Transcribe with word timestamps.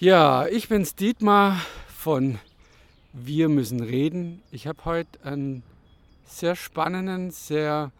Ja, 0.00 0.48
ich 0.48 0.68
bin's 0.68 0.96
Dietmar 0.96 1.60
von 1.86 2.40
Wir 3.12 3.48
müssen 3.48 3.80
reden. 3.80 4.42
Ich 4.50 4.66
habe 4.66 4.84
heute 4.84 5.24
einen 5.24 5.62
sehr 6.26 6.56
spannenden, 6.56 7.30
sehr 7.30 7.92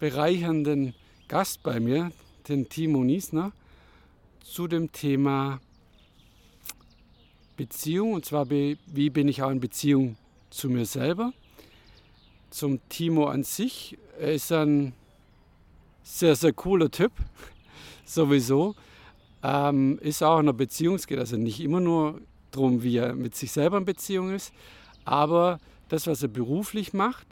bereichernden 0.00 0.92
Gast 1.28 1.62
bei 1.62 1.78
mir, 1.78 2.10
den 2.48 2.68
Timo 2.68 3.04
Niesner, 3.04 3.52
zu 4.42 4.66
dem 4.66 4.90
Thema 4.90 5.60
Beziehung. 7.56 8.14
Und 8.14 8.24
zwar, 8.24 8.50
wie 8.50 9.10
bin 9.10 9.28
ich 9.28 9.40
auch 9.44 9.50
in 9.50 9.60
Beziehung 9.60 10.16
zu 10.50 10.68
mir 10.68 10.84
selber. 10.84 11.32
Zum 12.50 12.80
Timo 12.88 13.26
an 13.26 13.44
sich. 13.44 13.96
Er 14.18 14.32
ist 14.34 14.50
ein 14.50 14.94
sehr, 16.02 16.34
sehr 16.34 16.52
cooler 16.52 16.90
Typ, 16.90 17.12
sowieso. 18.04 18.74
Ähm, 19.42 19.98
ist 20.00 20.22
auch 20.22 20.38
in 20.38 20.46
einer 20.46 20.52
Beziehung, 20.52 20.96
es 20.96 21.06
geht 21.06 21.18
also 21.18 21.36
nicht 21.36 21.60
immer 21.60 21.80
nur 21.80 22.20
darum, 22.50 22.82
wie 22.82 22.96
er 22.96 23.14
mit 23.14 23.34
sich 23.34 23.52
selber 23.52 23.78
in 23.78 23.84
Beziehung 23.84 24.30
ist, 24.30 24.52
aber 25.04 25.58
das, 25.88 26.06
was 26.06 26.22
er 26.22 26.28
beruflich 26.28 26.92
macht, 26.92 27.26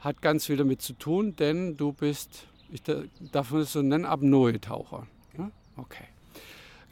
hat 0.00 0.22
ganz 0.22 0.46
viel 0.46 0.56
damit 0.56 0.82
zu 0.82 0.92
tun, 0.92 1.36
denn 1.36 1.76
du 1.76 1.92
bist, 1.92 2.46
ich 2.70 2.82
darf 3.32 3.50
das 3.50 3.72
so 3.72 3.82
nennen, 3.82 4.04
Apnoe-Taucher. 4.04 5.06
Ja? 5.38 5.50
Okay. 5.76 6.04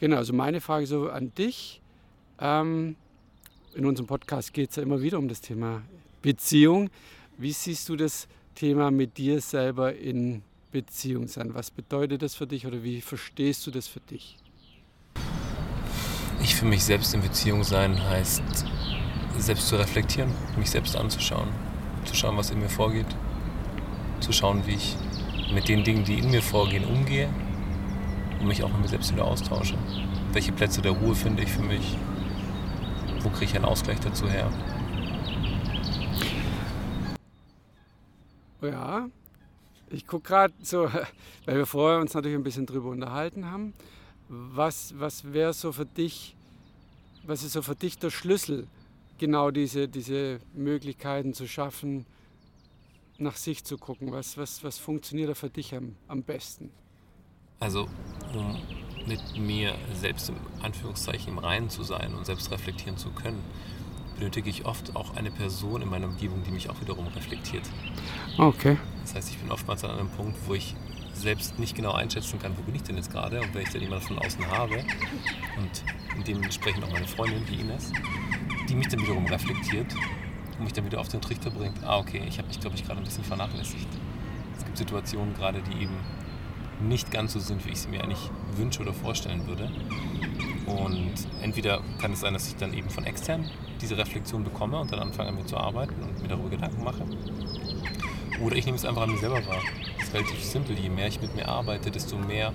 Genau, 0.01 0.17
also 0.17 0.33
meine 0.33 0.61
Frage 0.61 0.87
so 0.87 1.09
an 1.11 1.33
dich. 1.35 1.81
Ähm, 2.39 2.97
in 3.75 3.87
unserem 3.87 4.07
Podcast 4.07 4.53
geht 4.53 4.71
es 4.71 4.77
ja 4.77 4.83
immer 4.83 5.01
wieder 5.03 5.19
um 5.19 5.29
das 5.29 5.41
Thema 5.41 5.83
Beziehung. 6.23 6.91
Wie 7.39 7.53
siehst 7.53 7.89
du 7.89 7.97
das 7.97 8.29
Thema 8.55 8.91
mit 8.91 9.19
dir 9.19 9.41
selber 9.41 9.95
in 9.95 10.43
Beziehung 10.73 11.29
sein? 11.29 11.55
Was 11.55 11.71
bedeutet 11.71 12.23
das 12.23 12.35
für 12.35 12.47
dich 12.47 12.67
oder 12.67 12.83
wie 12.83 13.01
verstehst 13.01 13.67
du 13.67 13.71
das 13.71 13.87
für 13.87 14.01
dich? 14.01 14.37
Ich 16.41 16.55
für 16.55 16.67
mich 16.67 16.85
selbst 16.85 17.15
in 17.15 17.23
Beziehung 17.23 17.65
sein 17.65 18.03
heißt, 18.11 18.43
selbst 19.39 19.69
zu 19.69 19.77
reflektieren, 19.77 20.31
mich 20.57 20.71
selbst 20.71 20.97
anzuschauen, 20.97 21.49
zu 22.05 22.15
schauen, 22.15 22.37
was 22.37 22.51
in 22.51 22.61
mir 22.61 22.69
vorgeht, 22.69 23.07
zu 24.21 24.33
schauen, 24.33 24.67
wie 24.67 24.75
ich 24.75 24.97
mit 25.53 25.69
den 25.69 25.85
Dingen, 25.85 26.05
die 26.05 26.19
in 26.19 26.31
mir 26.31 26.43
vorgehen, 26.43 26.85
umgehe 26.85 27.29
und 28.41 28.47
mich 28.47 28.63
auch 28.63 28.73
mit 28.73 28.83
mir 28.83 28.89
selbst 28.89 29.13
wieder 29.13 29.25
austausche. 29.25 29.77
Welche 30.33 30.53
Plätze 30.53 30.83
der 30.83 30.93
Ruhe 30.93 31.15
finde 31.15 31.43
ich 31.43 31.51
für 31.51 31.63
mich? 31.63 31.97
Wo 33.21 33.31
kriege 33.31 33.47
ich 33.47 33.57
einen 33.57 33.65
Ausgleich 33.65 34.01
dazu 34.01 34.29
her? 34.29 34.51
Ja, 38.61 39.09
ich 39.91 40.07
gucke 40.07 40.29
gerade 40.29 40.55
so, 40.63 40.91
weil 41.47 41.57
wir 41.57 41.67
vorher 41.67 42.01
uns 42.01 42.15
natürlich 42.15 42.37
ein 42.37 42.43
bisschen 42.43 42.67
drüber 42.67 42.91
unterhalten 42.91 43.51
haben. 43.51 43.75
Was, 44.55 44.95
was 44.99 45.33
wäre 45.33 45.53
so 45.53 45.73
für 45.73 45.87
dich, 45.87 46.35
was 47.25 47.43
ist 47.43 47.53
so 47.53 47.63
für 47.63 47.75
dich 47.75 47.99
der 47.99 48.11
Schlüssel, 48.11 48.67
genau 49.19 49.51
diese, 49.51 49.89
diese 49.89 50.41
Möglichkeiten 50.55 51.35
zu 51.35 51.47
schaffen, 51.47 52.07
nach 53.19 53.37
sich 53.37 53.65
zu 53.65 53.79
gucken? 53.79 54.13
Was, 54.13 54.37
was, 54.37 54.65
was 54.65 54.79
funktioniert 54.79 55.31
da 55.31 55.35
für 55.35 55.51
dich 55.51 55.75
am, 55.75 55.95
am 56.09 56.23
besten? 56.23 56.71
Also, 57.61 57.89
um 58.35 58.59
mit 59.07 59.39
mir 59.39 59.75
selbst 59.95 60.29
im 60.29 60.37
Anführungszeichen 60.63 61.33
im 61.33 61.39
Reinen 61.39 61.71
zu 61.71 61.83
sein 61.83 62.15
und 62.15 62.27
selbst 62.27 62.51
reflektieren 62.51 62.97
zu 62.97 63.11
können, 63.11 63.43
benötige 64.17 64.49
ich 64.49 64.65
oft 64.65 64.97
auch 64.97 65.17
eine 65.17 65.31
Person 65.31 65.83
in 65.83 65.89
meiner 65.89 66.07
Umgebung, 66.07 66.43
die 66.45 66.51
mich 66.51 66.71
auch 66.71 66.81
wiederum 66.81 67.07
reflektiert. 67.09 67.65
Okay. 68.39 68.79
Das 69.03 69.15
heißt, 69.15 69.31
ich 69.31 69.39
bin 69.39 69.51
oftmals 69.51 69.85
an 69.85 69.91
einem 69.91 70.09
Punkt, 70.09 70.37
wo 70.47 70.55
ich 70.55 70.75
selbst 71.15 71.59
nicht 71.59 71.75
genau 71.75 71.93
einschätzen 71.93 72.39
kann, 72.39 72.57
wo 72.57 72.63
bin 72.63 72.75
ich 72.75 72.83
denn 72.83 72.97
jetzt 72.97 73.11
gerade 73.11 73.41
und 73.41 73.55
wenn 73.55 73.63
ich 73.63 73.71
dann 73.71 73.81
jemanden 73.81 74.07
von 74.07 74.19
außen 74.19 74.47
habe 74.51 74.85
und 75.57 76.27
dementsprechend 76.27 76.85
auch 76.85 76.93
meine 76.93 77.07
Freundin, 77.07 77.45
die 77.47 77.61
Ines, 77.61 77.93
die 78.69 78.75
mich 78.75 78.89
dann 78.89 79.01
wiederum 79.01 79.27
reflektiert 79.27 79.95
und 80.59 80.65
mich 80.65 80.73
dann 80.73 80.85
wieder 80.85 81.01
auf 81.01 81.09
den 81.09 81.21
Trichter 81.21 81.51
bringt, 81.51 81.83
ah 81.85 81.99
okay, 81.99 82.23
ich 82.27 82.39
habe 82.39 82.49
mich, 82.49 82.61
glaube 82.61 82.77
ich, 82.77 82.85
gerade 82.85 83.01
ein 83.01 83.05
bisschen 83.05 83.25
vernachlässigt. 83.25 83.89
Es 84.57 84.65
gibt 84.65 84.79
Situationen 84.79 85.35
gerade, 85.35 85.63
die 85.63 85.83
eben 85.83 85.97
nicht 86.81 87.11
ganz 87.11 87.33
so 87.33 87.41
sind, 87.41 87.65
wie 87.67 87.71
ich 87.71 87.81
sie 87.81 87.89
mir 87.89 88.03
eigentlich 88.03 88.31
wünsche 88.57 88.83
oder 88.83 88.93
vorstellen 88.93 89.47
würde. 89.47 89.71
Und 90.67 91.13
entweder 91.43 91.83
kann 92.01 92.13
es 92.13 92.21
sein, 92.21 92.33
dass 92.33 92.49
ich 92.49 92.57
dann 92.57 92.73
eben 92.75 92.91
von 92.91 93.05
extern 93.05 93.51
diese 93.81 93.97
Reflexion 93.97 94.45
bekomme 94.45 94.79
und 94.79 94.93
dann 94.93 95.01
anfange 95.01 95.31
an 95.31 95.37
mir 95.37 95.47
zu 95.47 95.57
arbeiten 95.57 96.03
und 96.03 96.21
mir 96.23 96.29
darüber 96.29 96.51
Gedanken 96.51 96.83
mache. 96.83 97.05
Oder 98.43 98.57
ich 98.57 98.67
nehme 98.67 98.77
es 98.77 98.85
einfach 98.85 99.03
an 99.03 99.11
mir 99.11 99.19
selber 99.19 99.47
wahr. 99.47 99.63
Das 99.97 100.09
ist 100.09 100.15
relativ 100.15 100.43
simpel. 100.43 100.79
Je 100.79 100.89
mehr 100.89 101.09
ich 101.09 101.21
mit 101.21 101.35
mir 101.35 101.49
arbeite, 101.49 101.91
desto 101.91 102.17
mehr 102.17 102.53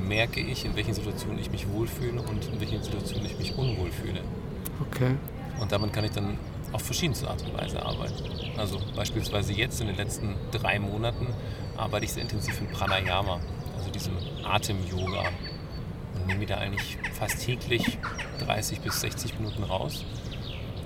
merke 0.00 0.40
ich, 0.40 0.64
in 0.64 0.74
welchen 0.76 0.94
Situationen 0.94 1.38
ich 1.38 1.50
mich 1.50 1.68
wohlfühle 1.68 2.22
und 2.22 2.44
in 2.46 2.60
welchen 2.60 2.82
Situationen 2.82 3.26
ich 3.26 3.38
mich 3.38 3.56
unwohl 3.56 3.90
fühle. 3.90 4.20
Okay. 4.80 5.14
Und 5.60 5.72
damit 5.72 5.92
kann 5.92 6.04
ich 6.04 6.12
dann 6.12 6.38
auf 6.72 6.82
verschiedenste 6.82 7.28
Art 7.28 7.42
und 7.42 7.54
Weise 7.58 7.84
arbeiten. 7.84 8.14
Also 8.56 8.80
beispielsweise 8.96 9.52
jetzt 9.52 9.80
in 9.80 9.88
den 9.88 9.96
letzten 9.96 10.34
drei 10.52 10.78
Monaten 10.78 11.26
arbeite 11.76 12.04
ich 12.04 12.12
sehr 12.12 12.22
intensiv 12.22 12.60
in 12.60 12.68
Pranayama, 12.68 13.40
also 13.76 13.90
diesem 13.90 14.14
Atem-Yoga. 14.44 15.24
Und 16.14 16.26
nehme 16.26 16.40
mir 16.40 16.46
da 16.46 16.56
eigentlich 16.56 16.98
fast 17.18 17.44
täglich 17.44 17.98
30 18.40 18.80
bis 18.80 19.00
60 19.00 19.38
Minuten 19.38 19.64
raus 19.64 20.04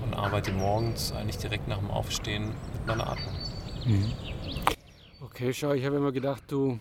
und 0.03 0.13
arbeite 0.13 0.51
morgens 0.51 1.11
eigentlich 1.11 1.37
direkt 1.37 1.67
nach 1.67 1.79
dem 1.79 1.89
Aufstehen 1.89 2.53
mit 2.73 2.85
meiner 2.85 3.09
Atmung. 3.11 3.33
Mhm. 3.85 4.11
Okay, 5.35 5.53
schau, 5.53 5.73
ich 5.73 5.83
habe 5.83 5.97
immer 5.97 6.13
gedacht, 6.13 6.43
du, 6.47 6.79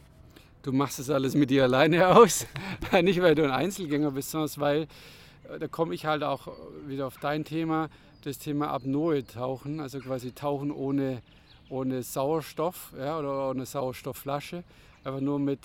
du 0.62 0.70
machst 0.70 1.00
das 1.00 1.10
alles 1.10 1.34
mit 1.34 1.50
dir 1.50 1.64
alleine 1.64 2.14
aus. 2.14 2.46
Nicht, 3.02 3.20
weil 3.20 3.34
du 3.34 3.42
ein 3.42 3.50
Einzelgänger 3.50 4.12
bist, 4.12 4.30
sondern 4.30 4.48
weil, 4.58 4.82
äh, 4.82 5.58
da 5.58 5.66
komme 5.66 5.92
ich 5.92 6.06
halt 6.06 6.22
auch 6.22 6.46
wieder 6.86 7.08
auf 7.08 7.18
dein 7.18 7.44
Thema, 7.44 7.88
das 8.22 8.38
Thema 8.38 8.68
Apnoe-Tauchen, 8.68 9.80
also 9.80 9.98
quasi 9.98 10.30
Tauchen 10.30 10.70
ohne, 10.70 11.20
ohne 11.68 12.04
Sauerstoff 12.04 12.92
ja, 12.96 13.18
oder 13.18 13.50
ohne 13.50 13.66
Sauerstoffflasche, 13.66 14.62
aber 15.02 15.20
nur 15.20 15.40
mit 15.40 15.58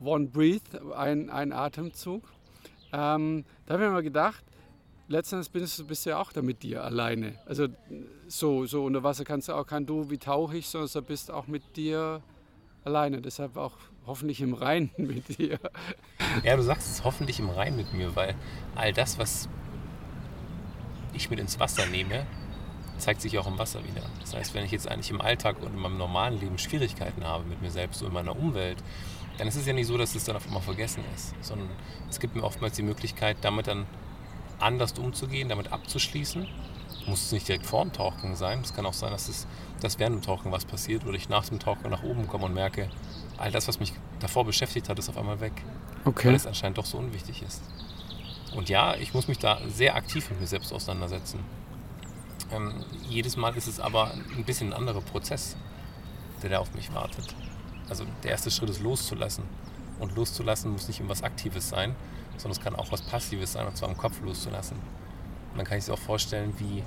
One 0.00 0.26
Breath, 0.26 0.82
ein, 0.96 1.30
ein 1.30 1.52
Atemzug. 1.52 2.24
Ähm, 2.92 3.44
da 3.66 3.74
habe 3.74 3.84
ich 3.84 3.90
mir 3.92 4.02
gedacht, 4.02 4.42
letztendlich 5.08 5.50
bist 5.86 6.06
du, 6.06 6.10
ja 6.10 6.18
auch 6.18 6.32
da 6.32 6.42
mit 6.42 6.62
dir 6.62 6.84
alleine. 6.84 7.38
Also 7.46 7.68
so, 8.26 8.66
so 8.66 8.84
unter 8.84 9.02
Wasser 9.02 9.24
kannst 9.24 9.48
du 9.48 9.54
auch 9.54 9.66
kein 9.66 9.86
Du, 9.86 10.10
wie 10.10 10.18
tauche 10.18 10.56
ich, 10.56 10.68
sondern 10.68 10.90
du 10.92 11.02
bist 11.02 11.30
auch 11.30 11.46
mit 11.46 11.76
dir 11.76 12.22
alleine. 12.84 13.20
Deshalb 13.20 13.56
auch 13.56 13.74
hoffentlich 14.06 14.40
im 14.40 14.54
Rein 14.54 14.90
mit 14.96 15.38
dir. 15.38 15.58
Ja, 16.44 16.56
du 16.56 16.62
sagst 16.62 16.90
es 16.90 17.04
hoffentlich 17.04 17.38
im 17.38 17.50
Rein 17.50 17.76
mit 17.76 17.92
mir, 17.92 18.14
weil 18.16 18.34
all 18.74 18.92
das, 18.92 19.18
was 19.18 19.48
ich 21.12 21.30
mit 21.30 21.40
ins 21.40 21.58
Wasser 21.58 21.86
nehme, 21.86 22.26
zeigt 22.98 23.20
sich 23.20 23.38
auch 23.38 23.46
im 23.46 23.58
Wasser 23.58 23.80
wieder. 23.84 24.02
Das 24.20 24.34
heißt, 24.34 24.54
wenn 24.54 24.64
ich 24.64 24.70
jetzt 24.70 24.88
eigentlich 24.88 25.10
im 25.10 25.20
Alltag 25.20 25.60
und 25.60 25.74
in 25.74 25.78
meinem 25.78 25.98
normalen 25.98 26.40
Leben 26.40 26.58
Schwierigkeiten 26.58 27.24
habe 27.24 27.44
mit 27.44 27.60
mir 27.60 27.70
selbst 27.70 28.02
und 28.02 28.12
meiner 28.12 28.36
Umwelt, 28.36 28.82
dann 29.38 29.48
ist 29.48 29.56
es 29.56 29.66
ja 29.66 29.74
nicht 29.74 29.86
so, 29.86 29.98
dass 29.98 30.14
es 30.14 30.24
dann 30.24 30.36
auf 30.36 30.46
einmal 30.46 30.62
vergessen 30.62 31.04
ist, 31.14 31.34
sondern 31.42 31.68
es 32.08 32.20
gibt 32.20 32.34
mir 32.34 32.42
oftmals 32.42 32.76
die 32.76 32.82
Möglichkeit, 32.82 33.36
damit 33.42 33.66
dann 33.66 33.86
anders 34.58 34.92
umzugehen, 34.98 35.48
damit 35.48 35.72
abzuschließen. 35.72 36.46
Muss 37.06 37.26
es 37.26 37.32
nicht 37.32 37.46
direkt 37.46 37.66
vor 37.66 37.82
dem 37.82 37.92
Tauchgang 37.92 38.34
sein. 38.36 38.60
Es 38.62 38.74
kann 38.74 38.84
auch 38.86 38.92
sein, 38.92 39.10
dass, 39.10 39.28
es, 39.28 39.46
dass 39.80 39.98
während 39.98 40.16
dem 40.16 40.22
Tauchgang 40.22 40.52
was 40.52 40.64
passiert 40.64 41.04
oder 41.04 41.14
ich 41.14 41.28
nach 41.28 41.46
dem 41.46 41.58
Tauchgang 41.58 41.90
nach 41.90 42.02
oben 42.02 42.26
komme 42.26 42.46
und 42.46 42.54
merke, 42.54 42.88
all 43.38 43.50
das, 43.50 43.68
was 43.68 43.78
mich 43.78 43.92
davor 44.20 44.44
beschäftigt 44.44 44.88
hat, 44.88 44.98
ist 44.98 45.08
auf 45.08 45.18
einmal 45.18 45.40
weg. 45.40 45.52
Okay. 46.04 46.28
Weil 46.28 46.34
es 46.34 46.46
anscheinend 46.46 46.78
doch 46.78 46.86
so 46.86 46.98
unwichtig 46.98 47.42
ist. 47.42 47.62
Und 48.54 48.68
ja, 48.68 48.94
ich 48.96 49.12
muss 49.12 49.28
mich 49.28 49.38
da 49.38 49.58
sehr 49.68 49.94
aktiv 49.94 50.30
mit 50.30 50.40
mir 50.40 50.46
selbst 50.46 50.72
auseinandersetzen. 50.72 51.40
Ähm, 52.50 52.84
jedes 53.08 53.36
Mal 53.36 53.56
ist 53.56 53.66
es 53.66 53.80
aber 53.80 54.12
ein 54.36 54.44
bisschen 54.44 54.68
ein 54.68 54.72
anderer 54.72 55.00
Prozess, 55.00 55.56
der 56.42 56.50
da 56.50 56.58
auf 56.58 56.72
mich 56.74 56.94
wartet. 56.94 57.34
Also 57.88 58.04
der 58.22 58.32
erste 58.32 58.50
Schritt 58.50 58.70
ist 58.70 58.80
loszulassen. 58.80 59.44
Und 59.98 60.14
loszulassen 60.14 60.72
muss 60.72 60.88
nicht 60.88 61.00
immer 61.00 61.10
was 61.10 61.22
Aktives 61.22 61.68
sein, 61.68 61.94
sondern 62.38 62.58
es 62.58 62.64
kann 62.64 62.76
auch 62.76 62.90
was 62.92 63.02
Passives 63.02 63.52
sein, 63.52 63.66
und 63.66 63.76
zwar 63.76 63.88
im 63.88 63.96
Kopf 63.96 64.20
loszulassen. 64.20 64.76
Und 64.76 65.58
dann 65.58 65.66
kann 65.66 65.78
ich 65.78 65.84
sich 65.84 65.94
auch 65.94 65.98
vorstellen, 65.98 66.54
wie, 66.58 66.82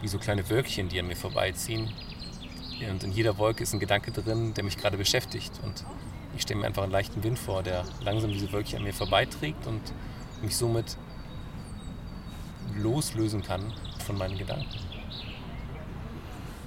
wie 0.00 0.08
so 0.08 0.18
kleine 0.18 0.48
Wölkchen, 0.48 0.88
die 0.88 0.98
an 0.98 1.06
mir 1.06 1.16
vorbeiziehen. 1.16 1.92
Und 2.90 3.04
in 3.04 3.12
jeder 3.12 3.36
Wolke 3.36 3.62
ist 3.62 3.74
ein 3.74 3.80
Gedanke 3.80 4.10
drin, 4.10 4.54
der 4.54 4.64
mich 4.64 4.78
gerade 4.78 4.96
beschäftigt. 4.96 5.52
Und 5.62 5.84
ich 6.34 6.42
stelle 6.42 6.60
mir 6.60 6.66
einfach 6.66 6.82
einen 6.82 6.92
leichten 6.92 7.22
Wind 7.22 7.38
vor, 7.38 7.62
der 7.62 7.84
langsam 8.02 8.30
diese 8.30 8.50
Wölkchen 8.52 8.78
an 8.78 8.84
mir 8.84 8.94
vorbeiträgt 8.94 9.66
und 9.66 9.80
mich 10.42 10.56
somit 10.56 10.96
loslösen 12.76 13.42
kann 13.42 13.72
von 14.04 14.16
meinen 14.16 14.38
Gedanken. 14.38 14.78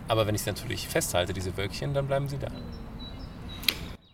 Aber 0.08 0.28
wenn 0.28 0.36
ich 0.36 0.42
sie 0.42 0.52
natürlich 0.52 0.88
festhalte, 0.88 1.34
diese 1.34 1.56
Wölkchen, 1.58 1.94
dann 1.94 2.08
bleiben 2.08 2.28
sie 2.28 2.38
da. 2.38 2.52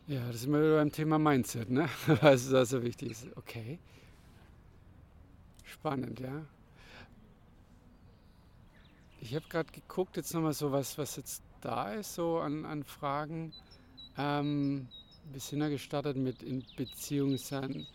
Ja, 0.10 0.26
das 0.26 0.38
ist 0.38 0.46
immer 0.46 0.60
wieder 0.60 0.78
beim 0.78 0.92
Thema 0.92 1.20
Mindset, 1.20 1.70
ne? 1.70 1.88
was 2.22 2.50
da 2.50 2.66
so 2.66 2.82
wichtig 2.82 3.12
ist. 3.12 3.28
Okay. 3.36 3.78
Spannend, 5.64 6.20
ja. 6.20 6.48
Ich 9.22 9.36
habe 9.36 9.46
gerade 9.48 9.72
geguckt, 9.72 10.18
jetzt 10.18 10.34
nochmal 10.34 10.54
so 10.54 10.72
was, 10.72 10.98
was 10.98 11.16
jetzt 11.18 11.44
da 11.62 11.94
ist, 11.94 12.16
so 12.16 12.40
an, 12.40 12.66
an 12.66 12.84
Fragen. 12.84 13.54
Ähm, 14.18 14.88
wir 15.32 15.42
sind 15.42 15.62
ja 15.62 15.70
gestartet 15.70 16.18
mit 16.18 16.42
in 16.42 16.66
Beziehung 16.76 17.38
sein 17.38 17.86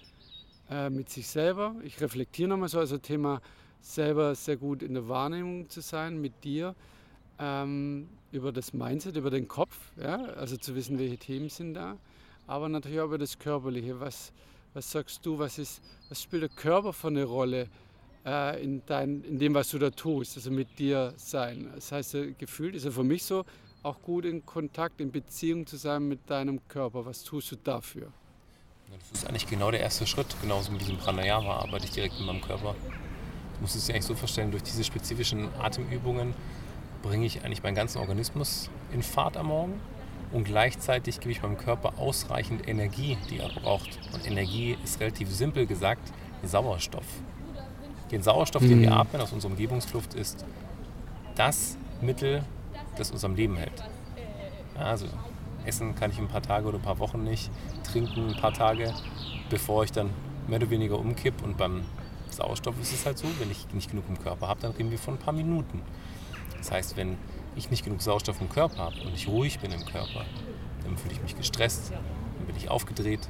äh, 0.70 0.90
mit 0.90 1.08
sich 1.10 1.26
selber. 1.26 1.75
Ich 1.82 2.00
reflektiere 2.00 2.49
nochmal 2.49 2.69
so, 2.69 2.78
also 2.78 2.96
Thema 2.96 3.43
selber 3.81 4.37
sehr 4.37 4.56
gut 4.56 4.84
in 4.84 4.94
der 4.94 5.08
Wahrnehmung 5.08 5.69
zu 5.69 5.81
sein 5.81 6.20
mit 6.20 6.44
dir, 6.44 6.76
ähm, 7.38 8.08
über 8.32 8.52
das 8.52 8.72
Mindset, 8.72 9.16
über 9.16 9.31
den 9.31 9.48
Kopf, 9.48 9.76
ja? 10.00 10.16
also 10.34 10.56
zu 10.56 10.75
wissen, 10.75 10.98
welche 10.98 11.16
Themen 11.19 11.48
sind 11.48 11.75
da, 11.75 11.96
aber 12.46 12.69
natürlich 12.69 13.00
auch 13.00 13.06
über 13.06 13.19
das 13.19 13.38
Körperliche. 13.38 14.00
Was, 14.00 14.32
was 14.75 14.90
sagst 14.90 15.25
du, 15.25 15.38
was, 15.38 15.58
ist, 15.58 15.82
was 16.08 16.22
spielt 16.22 16.42
der 16.42 16.48
Körper 16.48 16.92
für 16.92 17.08
eine 17.08 17.25
Rolle 17.25 17.69
äh, 18.26 18.62
in, 18.62 18.82
dein, 18.86 19.22
in 19.22 19.38
dem, 19.38 19.54
was 19.54 19.70
du 19.70 19.78
da 19.78 19.90
tust, 19.90 20.36
also 20.36 20.50
mit 20.50 20.78
dir 20.78 21.14
sein? 21.16 21.70
Das 21.75 21.92
heißt, 21.92 22.16
gefühlt 22.38 22.75
ist 22.75 22.84
ja 22.84 22.90
für 22.90 23.04
mich 23.04 23.25
so, 23.25 23.44
auch 23.84 24.00
gut 24.00 24.25
in 24.25 24.44
Kontakt, 24.44 25.00
in 25.00 25.12
Beziehung 25.12 25.66
zu 25.66 25.76
sein 25.76 26.08
mit 26.08 26.28
deinem 26.28 26.66
Körper. 26.69 27.04
Was 27.04 27.22
tust 27.22 27.52
du 27.52 27.56
dafür? 27.56 28.10
Das 28.90 29.20
ist 29.20 29.28
eigentlich 29.28 29.46
genau 29.46 29.70
der 29.70 29.81
erste 29.81 30.06
Schritt. 30.06 30.34
Genauso 30.40 30.72
mit 30.72 30.81
diesem 30.81 30.96
Pranayama 30.96 31.56
arbeite 31.58 31.84
ich 31.84 31.90
direkt 31.90 32.19
mit 32.19 32.26
meinem 32.26 32.40
Körper. 32.40 32.75
Du 33.54 33.60
musst 33.60 33.76
es 33.76 33.86
dir 33.86 33.92
eigentlich 33.92 34.06
so 34.06 34.14
vorstellen, 34.14 34.50
durch 34.50 34.62
diese 34.62 34.84
spezifischen 34.84 35.48
Atemübungen 35.60 36.34
bringe 37.04 37.26
ich 37.26 37.44
eigentlich 37.44 37.62
meinen 37.62 37.74
ganzen 37.74 37.98
Organismus 37.98 38.70
in 38.92 39.02
Fahrt 39.02 39.36
am 39.36 39.48
Morgen 39.48 39.78
und 40.32 40.44
gleichzeitig 40.44 41.20
gebe 41.20 41.32
ich 41.32 41.42
meinem 41.42 41.58
Körper 41.58 41.98
ausreichend 41.98 42.66
Energie, 42.66 43.18
die 43.30 43.38
er 43.38 43.50
braucht. 43.50 43.98
Und 44.12 44.26
Energie 44.26 44.76
ist 44.82 44.98
relativ 45.00 45.30
simpel 45.30 45.66
gesagt 45.66 46.12
Sauerstoff. 46.42 47.04
Den 48.10 48.22
Sauerstoff, 48.22 48.62
den 48.62 48.80
wir 48.80 48.90
mhm. 48.90 48.96
atmen 48.96 49.20
aus 49.20 49.32
unserer 49.32 49.50
Umgebungsluft, 49.52 50.14
ist 50.14 50.46
das 51.34 51.76
Mittel, 52.00 52.42
das 52.96 53.10
uns 53.10 53.22
am 53.22 53.34
Leben 53.34 53.56
hält. 53.56 53.84
Also 54.78 55.06
essen 55.66 55.94
kann 55.94 56.10
ich 56.10 56.18
ein 56.18 56.28
paar 56.28 56.42
Tage 56.42 56.66
oder 56.66 56.78
ein 56.78 56.82
paar 56.82 56.98
Wochen 56.98 57.22
nicht, 57.22 57.50
trinken 57.92 58.30
ein 58.30 58.36
paar 58.40 58.54
Tage, 58.54 58.94
bevor 59.50 59.84
ich 59.84 59.92
dann 59.92 60.08
mehr 60.48 60.58
oder 60.58 60.70
weniger 60.70 60.98
umkipp. 60.98 61.42
Und 61.42 61.58
beim 61.58 61.82
Sauerstoff 62.30 62.80
ist 62.80 62.94
es 62.94 63.04
halt 63.04 63.18
so, 63.18 63.26
wenn 63.38 63.50
ich 63.50 63.66
nicht 63.74 63.90
genug 63.90 64.04
im 64.08 64.18
Körper 64.18 64.48
habe, 64.48 64.60
dann 64.62 64.72
reden 64.72 64.90
wir 64.90 64.98
von 64.98 65.14
ein 65.14 65.20
paar 65.20 65.34
Minuten. 65.34 65.82
Das 66.58 66.70
heißt, 66.70 66.96
wenn 66.96 67.17
ich 67.56 67.70
nicht 67.70 67.85
genug 67.85 68.02
Sauerstoff 68.02 68.41
im 68.41 68.49
Körper 68.49 68.79
habe 68.79 69.00
und 69.02 69.14
ich 69.14 69.29
ruhig 69.29 69.58
bin 69.61 69.70
im 69.73 69.85
Körper, 69.85 70.25
dann 70.82 70.96
fühle 70.96 71.14
ich 71.14 71.23
mich 71.23 71.37
gestresst, 71.37 71.93
dann 71.93 72.46
bin 72.46 72.56
ich 72.56 72.69
aufgedreht, 72.70 73.29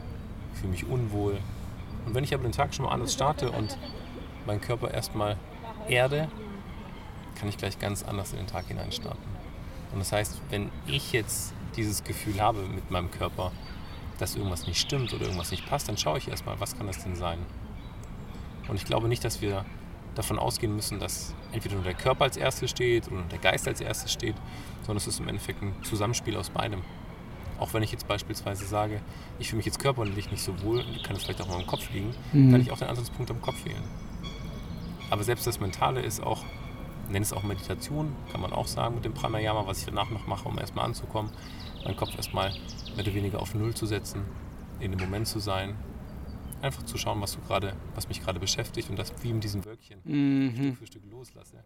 fühle 0.54 0.72
mich 0.72 0.86
unwohl. 0.86 1.38
Und 2.06 2.14
wenn 2.14 2.24
ich 2.24 2.34
aber 2.34 2.42
den 2.42 2.52
Tag 2.52 2.74
schon 2.74 2.86
mal 2.86 2.92
anders 2.92 3.12
starte 3.12 3.50
und 3.50 3.78
meinen 4.46 4.60
Körper 4.60 4.90
erstmal 4.90 5.36
erde, 5.88 6.28
kann 7.34 7.48
ich 7.48 7.56
gleich 7.56 7.78
ganz 7.78 8.02
anders 8.02 8.32
in 8.32 8.38
den 8.38 8.46
Tag 8.46 8.66
hinein 8.66 8.92
starten. 8.92 9.22
Und 9.92 9.98
das 9.98 10.12
heißt, 10.12 10.40
wenn 10.50 10.70
ich 10.86 11.12
jetzt 11.12 11.54
dieses 11.76 12.04
Gefühl 12.04 12.40
habe 12.40 12.60
mit 12.62 12.90
meinem 12.90 13.10
Körper, 13.10 13.52
dass 14.18 14.36
irgendwas 14.36 14.66
nicht 14.66 14.80
stimmt 14.80 15.12
oder 15.12 15.24
irgendwas 15.24 15.50
nicht 15.50 15.66
passt, 15.66 15.88
dann 15.88 15.96
schaue 15.96 16.18
ich 16.18 16.28
erstmal, 16.28 16.58
was 16.60 16.76
kann 16.76 16.86
das 16.86 17.02
denn 17.02 17.16
sein? 17.16 17.38
Und 18.68 18.76
ich 18.76 18.84
glaube 18.84 19.08
nicht, 19.08 19.24
dass 19.24 19.40
wir 19.40 19.64
davon 20.14 20.38
ausgehen 20.38 20.74
müssen, 20.74 20.98
dass 20.98 21.34
entweder 21.52 21.76
nur 21.76 21.84
der 21.84 21.94
Körper 21.94 22.24
als 22.24 22.36
erstes 22.36 22.70
steht 22.70 23.10
oder 23.10 23.22
der 23.22 23.38
Geist 23.38 23.66
als 23.66 23.80
erstes 23.80 24.12
steht, 24.12 24.36
sondern 24.82 24.98
es 24.98 25.06
ist 25.06 25.20
im 25.20 25.28
Endeffekt 25.28 25.62
ein 25.62 25.74
Zusammenspiel 25.82 26.36
aus 26.36 26.50
beidem. 26.50 26.82
Auch 27.58 27.72
wenn 27.72 27.82
ich 27.82 27.92
jetzt 27.92 28.08
beispielsweise 28.08 28.66
sage, 28.66 29.00
ich 29.38 29.48
fühle 29.48 29.58
mich 29.58 29.66
jetzt 29.66 29.78
körperlich 29.78 30.30
nicht 30.30 30.42
so 30.42 30.60
wohl, 30.62 30.84
kann 31.04 31.16
es 31.16 31.24
vielleicht 31.24 31.40
auch 31.40 31.48
mal 31.48 31.60
im 31.60 31.66
Kopf 31.66 31.90
liegen, 31.92 32.14
mhm. 32.32 32.50
kann 32.50 32.60
ich 32.60 32.70
auch 32.70 32.78
den 32.78 32.88
Ansatzpunkt 32.88 33.30
am 33.30 33.40
Kopf 33.40 33.64
wählen. 33.64 33.82
Aber 35.10 35.22
selbst 35.22 35.46
das 35.46 35.60
Mentale 35.60 36.00
ist 36.00 36.22
auch, 36.22 36.44
nenne 37.08 37.22
es 37.22 37.32
auch 37.32 37.42
Meditation, 37.42 38.12
kann 38.32 38.40
man 38.40 38.52
auch 38.52 38.66
sagen 38.66 38.96
mit 38.96 39.04
dem 39.04 39.14
Pranayama, 39.14 39.66
was 39.66 39.80
ich 39.80 39.86
danach 39.86 40.10
noch 40.10 40.26
mache, 40.26 40.48
um 40.48 40.58
erstmal 40.58 40.86
anzukommen, 40.86 41.30
meinen 41.84 41.96
Kopf 41.96 42.16
erstmal 42.16 42.50
mehr 42.96 43.04
oder 43.04 43.14
weniger 43.14 43.40
auf 43.40 43.54
Null 43.54 43.74
zu 43.74 43.86
setzen, 43.86 44.22
in 44.80 44.90
dem 44.90 45.00
Moment 45.00 45.28
zu 45.28 45.38
sein, 45.38 45.76
einfach 46.64 46.82
zu 46.82 46.96
schauen, 46.98 47.20
was, 47.20 47.32
du 47.32 47.40
grade, 47.42 47.76
was 47.94 48.08
mich 48.08 48.22
gerade 48.22 48.40
beschäftigt 48.40 48.90
und 48.90 48.96
das 48.96 49.12
wie 49.22 49.30
in 49.30 49.40
diesem 49.40 49.64
Wölkchen 49.64 50.00
mhm. 50.04 50.54
Stück 50.54 50.78
für 50.78 50.86
Stück 50.86 51.02
loslasse, 51.10 51.56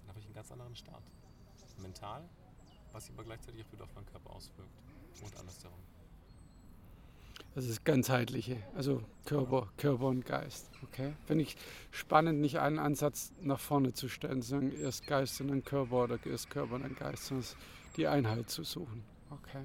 dann 0.00 0.08
habe 0.08 0.18
ich 0.20 0.26
einen 0.26 0.34
ganz 0.34 0.52
anderen 0.52 0.76
Start. 0.76 1.02
Mental, 1.80 2.28
was 2.92 3.06
sich 3.06 3.14
aber 3.14 3.24
gleichzeitig 3.24 3.64
auch 3.64 3.72
wieder 3.72 3.84
auf 3.84 3.94
meinen 3.94 4.06
Körper 4.06 4.30
auswirkt 4.30 4.68
und 5.22 5.36
andersherum. 5.38 5.78
Das 7.54 7.66
ist 7.66 7.84
ganzheitliche, 7.84 8.56
also 8.76 9.02
Körper, 9.24 9.68
Körper 9.76 10.06
und 10.06 10.26
Geist. 10.26 10.70
Okay? 10.82 11.14
Finde 11.26 11.44
ich 11.44 11.56
spannend, 11.90 12.40
nicht 12.40 12.58
einen 12.58 12.78
Ansatz 12.78 13.32
nach 13.40 13.58
vorne 13.58 13.94
zu 13.94 14.08
stellen, 14.08 14.42
sondern 14.42 14.78
erst 14.78 15.06
Geist 15.06 15.40
und 15.40 15.48
dann 15.48 15.64
Körper 15.64 16.04
oder 16.04 16.18
erst 16.26 16.50
Körper 16.50 16.74
und 16.74 16.82
dann 16.82 16.94
Geist, 16.94 17.26
sondern 17.26 17.46
die 17.96 18.06
Einheit 18.06 18.50
zu 18.50 18.64
suchen. 18.64 19.02
Okay. 19.30 19.64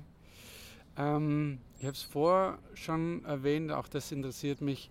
Ähm, 0.97 1.59
ich 1.79 1.85
habe 1.85 1.93
es 1.93 2.03
vorher 2.03 2.57
schon 2.75 3.25
erwähnt, 3.25 3.71
auch 3.71 3.87
das 3.87 4.11
interessiert 4.11 4.61
mich. 4.61 4.89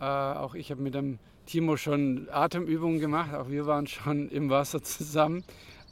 Äh, 0.00 0.04
auch 0.04 0.54
ich 0.54 0.70
habe 0.70 0.82
mit 0.82 0.94
dem 0.94 1.18
Timo 1.46 1.76
schon 1.76 2.28
Atemübungen 2.30 3.00
gemacht, 3.00 3.34
auch 3.34 3.48
wir 3.48 3.66
waren 3.66 3.86
schon 3.86 4.28
im 4.30 4.50
Wasser 4.50 4.82
zusammen. 4.82 5.44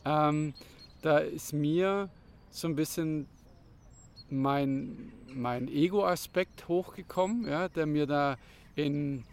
Ähm, 0.05 0.55
da 1.03 1.19
ist 1.19 1.53
mir 1.53 2.09
so 2.51 2.69
ein 2.69 2.77
bisschen 2.77 3.27
mein, 4.31 5.13
mein 5.35 5.69
Ego-Aspekt 5.69 6.69
hochgekommen, 6.69 7.47
ja, 7.49 7.69
der 7.69 7.87
mir 7.87 8.07
da 8.07 8.37
in 8.75 9.25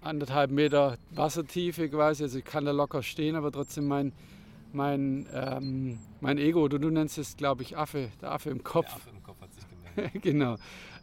anderthalb 0.00 0.50
Meter 0.50 0.98
Wassertiefe 1.10 1.88
quasi, 1.88 2.22
also 2.22 2.38
ich 2.38 2.44
kann 2.44 2.64
da 2.64 2.70
locker 2.70 3.02
stehen, 3.02 3.34
aber 3.36 3.50
trotzdem 3.50 3.88
mein, 3.88 4.12
mein, 4.72 5.26
ähm, 5.32 5.98
mein 6.20 6.38
Ego, 6.38 6.68
du, 6.68 6.78
du 6.78 6.90
nennst 6.90 7.18
es, 7.18 7.36
glaube 7.36 7.62
ich, 7.62 7.76
Affe, 7.76 8.10
der 8.20 8.32
Affe 8.32 8.50
im 8.50 8.62
Kopf. 8.62 8.86
Der 8.86 8.94
Affe 8.94 9.10
im 9.10 9.22
Kopf. 9.22 9.25
genau. 10.22 10.56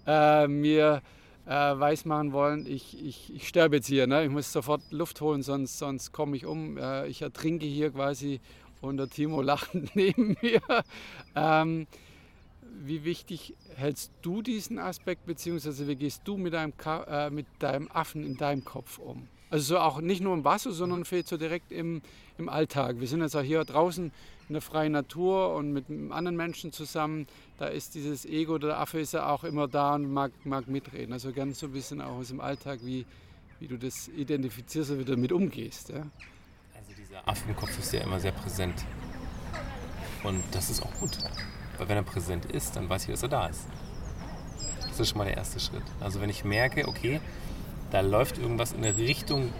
Äh, 0.05 0.47
mir 0.47 1.01
äh, 1.45 1.49
weismachen 1.51 2.31
wollen, 2.31 2.65
ich, 2.65 3.03
ich, 3.03 3.33
ich 3.33 3.47
sterbe 3.47 3.77
jetzt 3.77 3.87
hier, 3.87 4.07
ne? 4.07 4.23
ich 4.23 4.29
muss 4.29 4.51
sofort 4.51 4.81
Luft 4.91 5.21
holen, 5.21 5.43
sonst, 5.43 5.77
sonst 5.77 6.11
komme 6.11 6.35
ich 6.35 6.45
um. 6.45 6.77
Äh, 6.77 7.07
ich 7.07 7.21
ertrinke 7.21 7.65
hier 7.65 7.91
quasi 7.91 8.39
und 8.81 8.97
der 8.97 9.09
Timo 9.09 9.41
lacht 9.41 9.71
neben 9.95 10.37
mir. 10.41 10.61
Ähm, 11.35 11.87
wie 12.81 13.03
wichtig 13.03 13.55
hältst 13.75 14.11
du 14.21 14.41
diesen 14.41 14.79
Aspekt, 14.79 15.25
beziehungsweise 15.25 15.87
wie 15.87 15.95
gehst 15.95 16.21
du 16.25 16.37
mit 16.37 16.53
deinem, 16.53 16.73
äh, 17.07 17.29
mit 17.29 17.45
deinem 17.59 17.89
Affen 17.91 18.25
in 18.25 18.37
deinem 18.37 18.65
Kopf 18.65 18.97
um? 18.97 19.27
Also 19.49 19.75
so 19.75 19.79
auch 19.79 20.01
nicht 20.01 20.21
nur 20.21 20.33
im 20.33 20.43
Wasser, 20.43 20.71
sondern 20.71 21.05
vielleicht 21.05 21.27
so 21.27 21.37
direkt 21.37 21.71
im, 21.71 22.01
im 22.39 22.49
Alltag. 22.49 22.99
Wir 22.99 23.07
sind 23.07 23.21
jetzt 23.21 23.35
auch 23.35 23.43
hier 23.43 23.63
draußen 23.63 24.11
in 24.49 24.53
der 24.53 24.61
freien 24.61 24.91
Natur 24.91 25.55
und 25.55 25.71
mit 25.71 25.85
anderen 26.11 26.35
Menschen 26.35 26.71
zusammen. 26.71 27.27
Da 27.57 27.67
ist 27.67 27.95
dieses 27.95 28.25
Ego, 28.25 28.57
der 28.57 28.79
Affe 28.79 28.99
ist 28.99 29.13
ja 29.13 29.29
auch 29.29 29.43
immer 29.43 29.67
da 29.67 29.95
und 29.95 30.11
mag, 30.11 30.31
mag 30.43 30.67
mitreden. 30.67 31.13
Also 31.13 31.31
ganz 31.31 31.59
so 31.59 31.67
ein 31.67 31.73
bisschen 31.73 32.01
auch 32.01 32.17
aus 32.17 32.27
dem 32.27 32.41
Alltag, 32.41 32.79
wie, 32.83 33.05
wie 33.59 33.67
du 33.67 33.77
das 33.77 34.09
identifizierst 34.09 34.91
und 34.91 34.99
wie 34.99 35.05
du 35.05 35.13
damit 35.13 35.31
umgehst. 35.31 35.89
Ja? 35.89 36.05
Also 36.75 36.91
dieser 36.97 37.27
Affe 37.27 37.49
im 37.49 37.55
Kopf 37.55 37.77
ist 37.79 37.93
ja 37.93 38.01
immer 38.01 38.19
sehr 38.19 38.33
präsent. 38.33 38.85
Und 40.23 40.43
das 40.51 40.69
ist 40.69 40.81
auch 40.83 40.93
gut. 40.99 41.17
Weil 41.77 41.89
wenn 41.89 41.97
er 41.97 42.03
präsent 42.03 42.45
ist, 42.45 42.75
dann 42.75 42.89
weiß 42.89 43.03
ich, 43.03 43.11
dass 43.11 43.23
er 43.23 43.29
da 43.29 43.47
ist. 43.47 43.67
Das 44.87 44.99
ist 44.99 45.09
schon 45.09 45.17
mal 45.17 45.25
der 45.25 45.37
erste 45.37 45.59
Schritt. 45.59 45.83
Also 45.99 46.21
wenn 46.21 46.29
ich 46.29 46.43
merke, 46.43 46.87
okay, 46.87 47.19
da 47.91 48.01
läuft 48.01 48.37
irgendwas 48.37 48.73
in 48.73 48.83
eine 48.83 48.95
Richtung, 48.95 49.51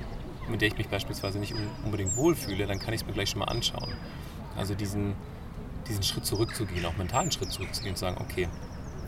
mit 0.48 0.62
der 0.62 0.68
ich 0.68 0.78
mich 0.78 0.90
beispielsweise 0.90 1.40
nicht 1.40 1.56
unbedingt 1.84 2.16
wohlfühle, 2.16 2.68
dann 2.68 2.80
kann 2.80 2.94
ich 2.94 3.02
es 3.02 3.08
mir 3.08 3.14
gleich 3.14 3.30
schon 3.30 3.40
mal 3.40 3.46
anschauen. 3.46 3.94
Also 4.56 4.76
diesen, 4.76 5.16
diesen 5.88 6.04
Schritt 6.04 6.26
zurückzugehen, 6.26 6.86
auch 6.86 6.98
mentalen 6.98 7.32
Schritt 7.32 7.52
zurückzugehen 7.52 7.94
und 7.94 7.98
sagen, 7.98 8.18
okay, 8.20 8.48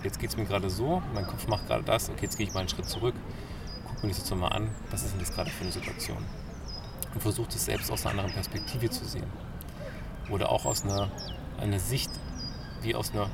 jetzt 0.04 0.20
geht 0.20 0.30
es 0.30 0.38
mir 0.38 0.46
gerade 0.46 0.70
so, 0.70 1.02
mein 1.14 1.28
Kopf 1.28 1.48
macht 1.48 1.68
gerade 1.68 1.84
das, 1.84 2.10
okay, 2.10 2.24
jetzt 2.24 2.38
gehe 2.38 2.48
ich 2.48 2.54
mal 2.54 2.62
einen 2.62 2.70
Schritt 2.70 2.88
zurück, 2.88 3.16
gucke 3.88 4.08
mir 4.08 4.10
das 4.10 4.20
jetzt 4.20 4.36
mal 4.36 4.48
an, 4.48 4.70
was 4.92 5.04
ist 5.04 5.14
denn 5.14 5.20
das 5.20 5.34
gerade 5.34 5.50
für 5.50 5.64
eine 5.64 5.72
Situation? 5.72 6.24
Und 7.14 7.22
versuche 7.22 7.50
es 7.50 7.66
selbst 7.66 7.92
aus 7.92 8.06
einer 8.06 8.12
anderen 8.12 8.34
Perspektive 8.34 8.90
zu 8.90 9.06
sehen. 9.06 9.26
Oder 10.30 10.50
auch 10.50 10.66
aus 10.66 10.84
einer, 10.84 11.10
einer 11.60 11.80
Sicht, 11.80 12.10
wie 12.82 12.94
aus 12.94 13.12
einer, 13.12 13.30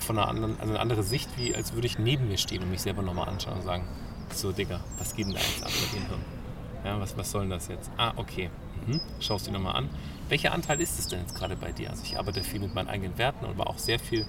von 0.00 0.18
einer 0.18 0.28
anderen, 0.28 0.60
also 0.60 0.72
eine 0.72 0.80
andere 0.80 1.02
Sicht, 1.02 1.28
wie 1.36 1.54
als 1.54 1.72
würde 1.72 1.86
ich 1.86 1.98
neben 1.98 2.28
mir 2.28 2.38
stehen 2.38 2.62
und 2.62 2.70
mich 2.70 2.82
selber 2.82 3.02
nochmal 3.02 3.28
anschauen 3.28 3.54
und 3.54 3.62
sagen, 3.62 3.88
so, 4.32 4.52
Digga, 4.52 4.80
was 4.98 5.14
geht 5.14 5.26
denn 5.26 5.34
da 5.34 5.40
jetzt 5.40 5.62
ab 5.62 5.70
mit 5.80 5.92
dem 5.92 6.06
Hirn? 6.08 6.24
Ja, 6.84 7.00
was, 7.00 7.16
was 7.16 7.30
soll 7.30 7.42
denn 7.42 7.50
das 7.50 7.68
jetzt? 7.68 7.90
Ah, 7.96 8.12
okay. 8.16 8.50
Mhm. 8.86 9.00
Schaust 9.20 9.46
dir 9.46 9.52
nochmal 9.52 9.76
an. 9.76 9.90
Welcher 10.28 10.52
Anteil 10.52 10.80
ist 10.80 10.98
es 10.98 11.08
denn 11.08 11.20
jetzt 11.20 11.34
gerade 11.34 11.56
bei 11.56 11.72
dir? 11.72 11.90
Also 11.90 12.02
ich 12.04 12.18
arbeite 12.18 12.42
viel 12.42 12.60
mit 12.60 12.74
meinen 12.74 12.88
eigenen 12.88 13.16
Werten, 13.18 13.44
aber 13.44 13.68
auch 13.68 13.78
sehr 13.78 13.98
viel 13.98 14.26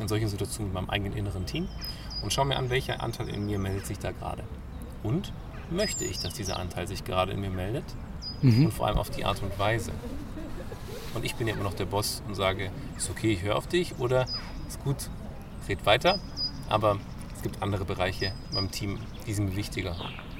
in 0.00 0.08
solchen 0.08 0.28
Situationen 0.28 0.72
mit 0.72 0.74
meinem 0.74 0.90
eigenen 0.90 1.16
inneren 1.16 1.46
Team 1.46 1.68
und 2.22 2.32
schaue 2.32 2.46
mir 2.46 2.56
an, 2.56 2.70
welcher 2.70 3.02
Anteil 3.02 3.28
in 3.28 3.46
mir 3.46 3.58
meldet 3.58 3.86
sich 3.86 3.98
da 3.98 4.12
gerade. 4.12 4.42
Und 5.02 5.32
möchte 5.70 6.04
ich, 6.04 6.18
dass 6.18 6.34
dieser 6.34 6.58
Anteil 6.58 6.86
sich 6.88 7.04
gerade 7.04 7.32
in 7.32 7.40
mir 7.40 7.50
meldet? 7.50 7.84
Mhm. 8.42 8.66
Und 8.66 8.72
vor 8.72 8.86
allem 8.86 8.98
auf 8.98 9.10
die 9.10 9.24
Art 9.24 9.42
und 9.42 9.58
Weise. 9.58 9.92
Und 11.14 11.24
ich 11.24 11.34
bin 11.36 11.46
ja 11.46 11.54
immer 11.54 11.64
noch 11.64 11.74
der 11.74 11.84
Boss 11.84 12.22
und 12.26 12.34
sage, 12.34 12.70
ist 12.96 13.10
okay, 13.10 13.32
ich 13.32 13.42
höre 13.42 13.56
auf 13.56 13.66
dich 13.66 13.98
oder 13.98 14.26
ist 14.66 14.82
gut, 14.82 15.10
red 15.68 15.84
weiter. 15.86 16.18
Aber 16.68 16.98
gibt 17.44 17.62
andere 17.62 17.84
Bereiche 17.84 18.32
beim 18.52 18.70
Team, 18.70 18.98
die 19.26 19.34
sind 19.34 19.50
mir 19.50 19.56
wichtiger. 19.56 19.94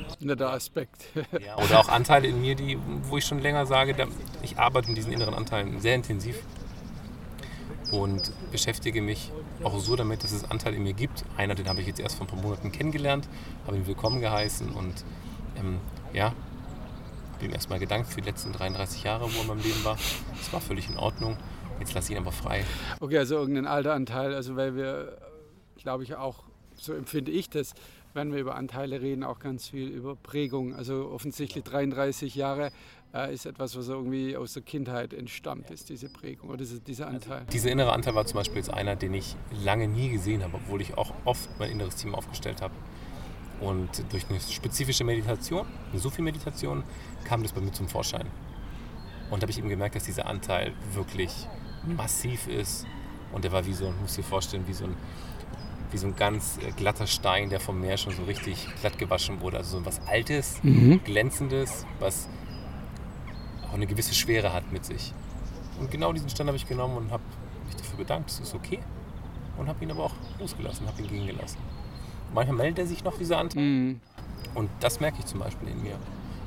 Der 0.20 0.50
Aspekt. 0.50 1.04
ja, 1.44 1.56
oder 1.56 1.80
auch 1.80 1.88
Anteile 1.88 2.28
in 2.28 2.40
mir, 2.40 2.54
die, 2.54 2.78
wo 3.04 3.18
ich 3.18 3.24
schon 3.24 3.40
länger 3.40 3.66
sage, 3.66 3.94
ich 4.42 4.58
arbeite 4.58 4.88
mit 4.88 4.96
diesen 4.96 5.12
inneren 5.12 5.34
Anteilen 5.34 5.80
sehr 5.80 5.94
intensiv. 5.94 6.36
und 7.90 8.32
beschäftige 8.50 9.02
mich 9.02 9.30
auch 9.62 9.78
so 9.78 9.96
damit, 9.96 10.24
dass 10.24 10.32
es 10.32 10.50
Anteile 10.50 10.76
in 10.76 10.82
mir 10.82 10.94
gibt. 10.94 11.24
Einer, 11.36 11.54
den 11.54 11.68
habe 11.68 11.80
ich 11.80 11.86
jetzt 11.86 12.00
erst 12.00 12.16
vor 12.16 12.26
ein 12.26 12.30
paar 12.30 12.40
Monaten 12.40 12.72
kennengelernt, 12.72 13.28
habe 13.66 13.76
ihn 13.76 13.86
willkommen 13.86 14.20
geheißen 14.20 14.70
und 14.70 15.04
ähm, 15.58 15.78
ja, 16.12 16.32
habe 17.34 17.44
ihm 17.44 17.52
erstmal 17.52 17.78
gedankt 17.78 18.08
für 18.08 18.20
die 18.20 18.28
letzten 18.28 18.52
33 18.52 19.04
Jahre, 19.04 19.24
wo 19.24 19.36
er 19.36 19.42
in 19.42 19.46
meinem 19.48 19.62
Leben 19.62 19.84
war. 19.84 19.96
Das 20.36 20.52
war 20.52 20.60
völlig 20.60 20.88
in 20.88 20.96
Ordnung. 20.96 21.36
Jetzt 21.80 21.94
lasse 21.94 22.12
ich 22.12 22.16
ihn 22.18 22.22
aber 22.22 22.32
frei. 22.32 22.64
Okay, 23.00 23.18
also 23.18 23.36
irgendein 23.36 23.66
alter 23.66 23.94
Anteil, 23.94 24.34
also 24.34 24.56
weil 24.56 24.76
wir, 24.76 25.16
glaube 25.76 26.04
ich, 26.04 26.14
auch, 26.14 26.44
so 26.76 26.92
empfinde 26.92 27.30
ich 27.30 27.50
das, 27.50 27.74
wenn 28.14 28.32
wir 28.32 28.40
über 28.40 28.54
Anteile 28.54 29.00
reden, 29.00 29.24
auch 29.24 29.38
ganz 29.38 29.68
viel 29.68 29.88
über 29.88 30.16
Prägung. 30.16 30.74
Also 30.74 31.10
offensichtlich 31.10 31.64
33 31.64 32.34
Jahre 32.34 32.70
äh, 33.12 33.32
ist 33.32 33.46
etwas, 33.46 33.76
was 33.76 33.88
irgendwie 33.88 34.36
aus 34.36 34.54
der 34.54 34.62
Kindheit 34.62 35.12
entstammt 35.12 35.70
ist, 35.70 35.88
diese 35.88 36.08
Prägung 36.08 36.48
oder 36.48 36.58
diese, 36.58 36.80
dieser 36.80 37.08
Anteil. 37.08 37.40
Also 37.40 37.50
dieser 37.50 37.70
innere 37.70 37.92
Anteil 37.92 38.14
war 38.14 38.24
zum 38.24 38.36
Beispiel 38.36 38.58
jetzt 38.58 38.72
einer, 38.72 38.96
den 38.96 39.14
ich 39.14 39.36
lange 39.64 39.88
nie 39.88 40.10
gesehen 40.10 40.42
habe, 40.42 40.56
obwohl 40.56 40.80
ich 40.80 40.96
auch 40.96 41.12
oft 41.24 41.48
mein 41.58 41.70
inneres 41.70 41.96
Team 41.96 42.14
aufgestellt 42.14 42.62
habe. 42.62 42.74
Und 43.60 43.88
durch 44.12 44.28
eine 44.28 44.40
spezifische 44.40 45.04
Meditation, 45.04 45.66
eine 45.90 46.00
Sufi-Meditation, 46.00 46.82
kam 47.24 47.42
das 47.42 47.52
bei 47.52 47.60
mir 47.60 47.72
zum 47.72 47.88
Vorschein. 47.88 48.26
Und 49.30 49.42
da 49.42 49.44
habe 49.44 49.52
ich 49.52 49.58
eben 49.58 49.68
gemerkt, 49.68 49.96
dass 49.96 50.04
dieser 50.04 50.26
Anteil 50.26 50.72
wirklich 50.92 51.48
massiv 51.86 52.46
ist. 52.48 52.86
Und 53.32 53.44
der 53.44 53.52
war 53.52 53.66
wie 53.66 53.72
so, 53.72 53.92
muss 54.00 54.14
dir 54.14 54.22
vorstellen, 54.22 54.64
wie 54.66 54.72
so 54.72 54.84
ein, 54.84 54.96
wie 55.94 55.98
so 55.98 56.08
ein 56.08 56.16
ganz 56.16 56.58
äh, 56.58 56.72
glatter 56.72 57.06
Stein, 57.06 57.50
der 57.50 57.60
vom 57.60 57.80
Meer 57.80 57.96
schon 57.96 58.12
so 58.12 58.24
richtig 58.24 58.66
glatt 58.80 58.98
gewaschen 58.98 59.40
wurde. 59.40 59.58
Also 59.58 59.78
so 59.78 59.86
was 59.86 60.00
Altes, 60.08 60.58
mhm. 60.64 61.00
Glänzendes, 61.04 61.86
was 62.00 62.28
auch 63.68 63.74
eine 63.74 63.86
gewisse 63.86 64.12
Schwere 64.12 64.52
hat 64.52 64.72
mit 64.72 64.84
sich. 64.84 65.14
Und 65.78 65.92
genau 65.92 66.12
diesen 66.12 66.28
Stein 66.28 66.48
habe 66.48 66.56
ich 66.56 66.66
genommen 66.66 66.96
und 66.96 67.12
habe 67.12 67.22
mich 67.66 67.76
dafür 67.76 67.96
bedankt, 67.96 68.28
das 68.28 68.40
ist 68.40 68.54
okay. 68.54 68.80
Und 69.56 69.68
habe 69.68 69.84
ihn 69.84 69.90
aber 69.92 70.02
auch 70.02 70.14
losgelassen, 70.40 70.84
habe 70.88 71.00
ihn 71.00 71.08
gehen 71.08 71.26
gelassen. 71.28 71.58
Manchmal 72.34 72.56
meldet 72.56 72.80
er 72.80 72.86
sich 72.86 73.04
noch, 73.04 73.16
dieser 73.16 73.38
Anteil. 73.38 73.62
Mhm. 73.62 74.00
Und 74.56 74.70
das 74.80 74.98
merke 74.98 75.18
ich 75.20 75.26
zum 75.26 75.38
Beispiel 75.38 75.68
in 75.68 75.80
mir. 75.80 75.96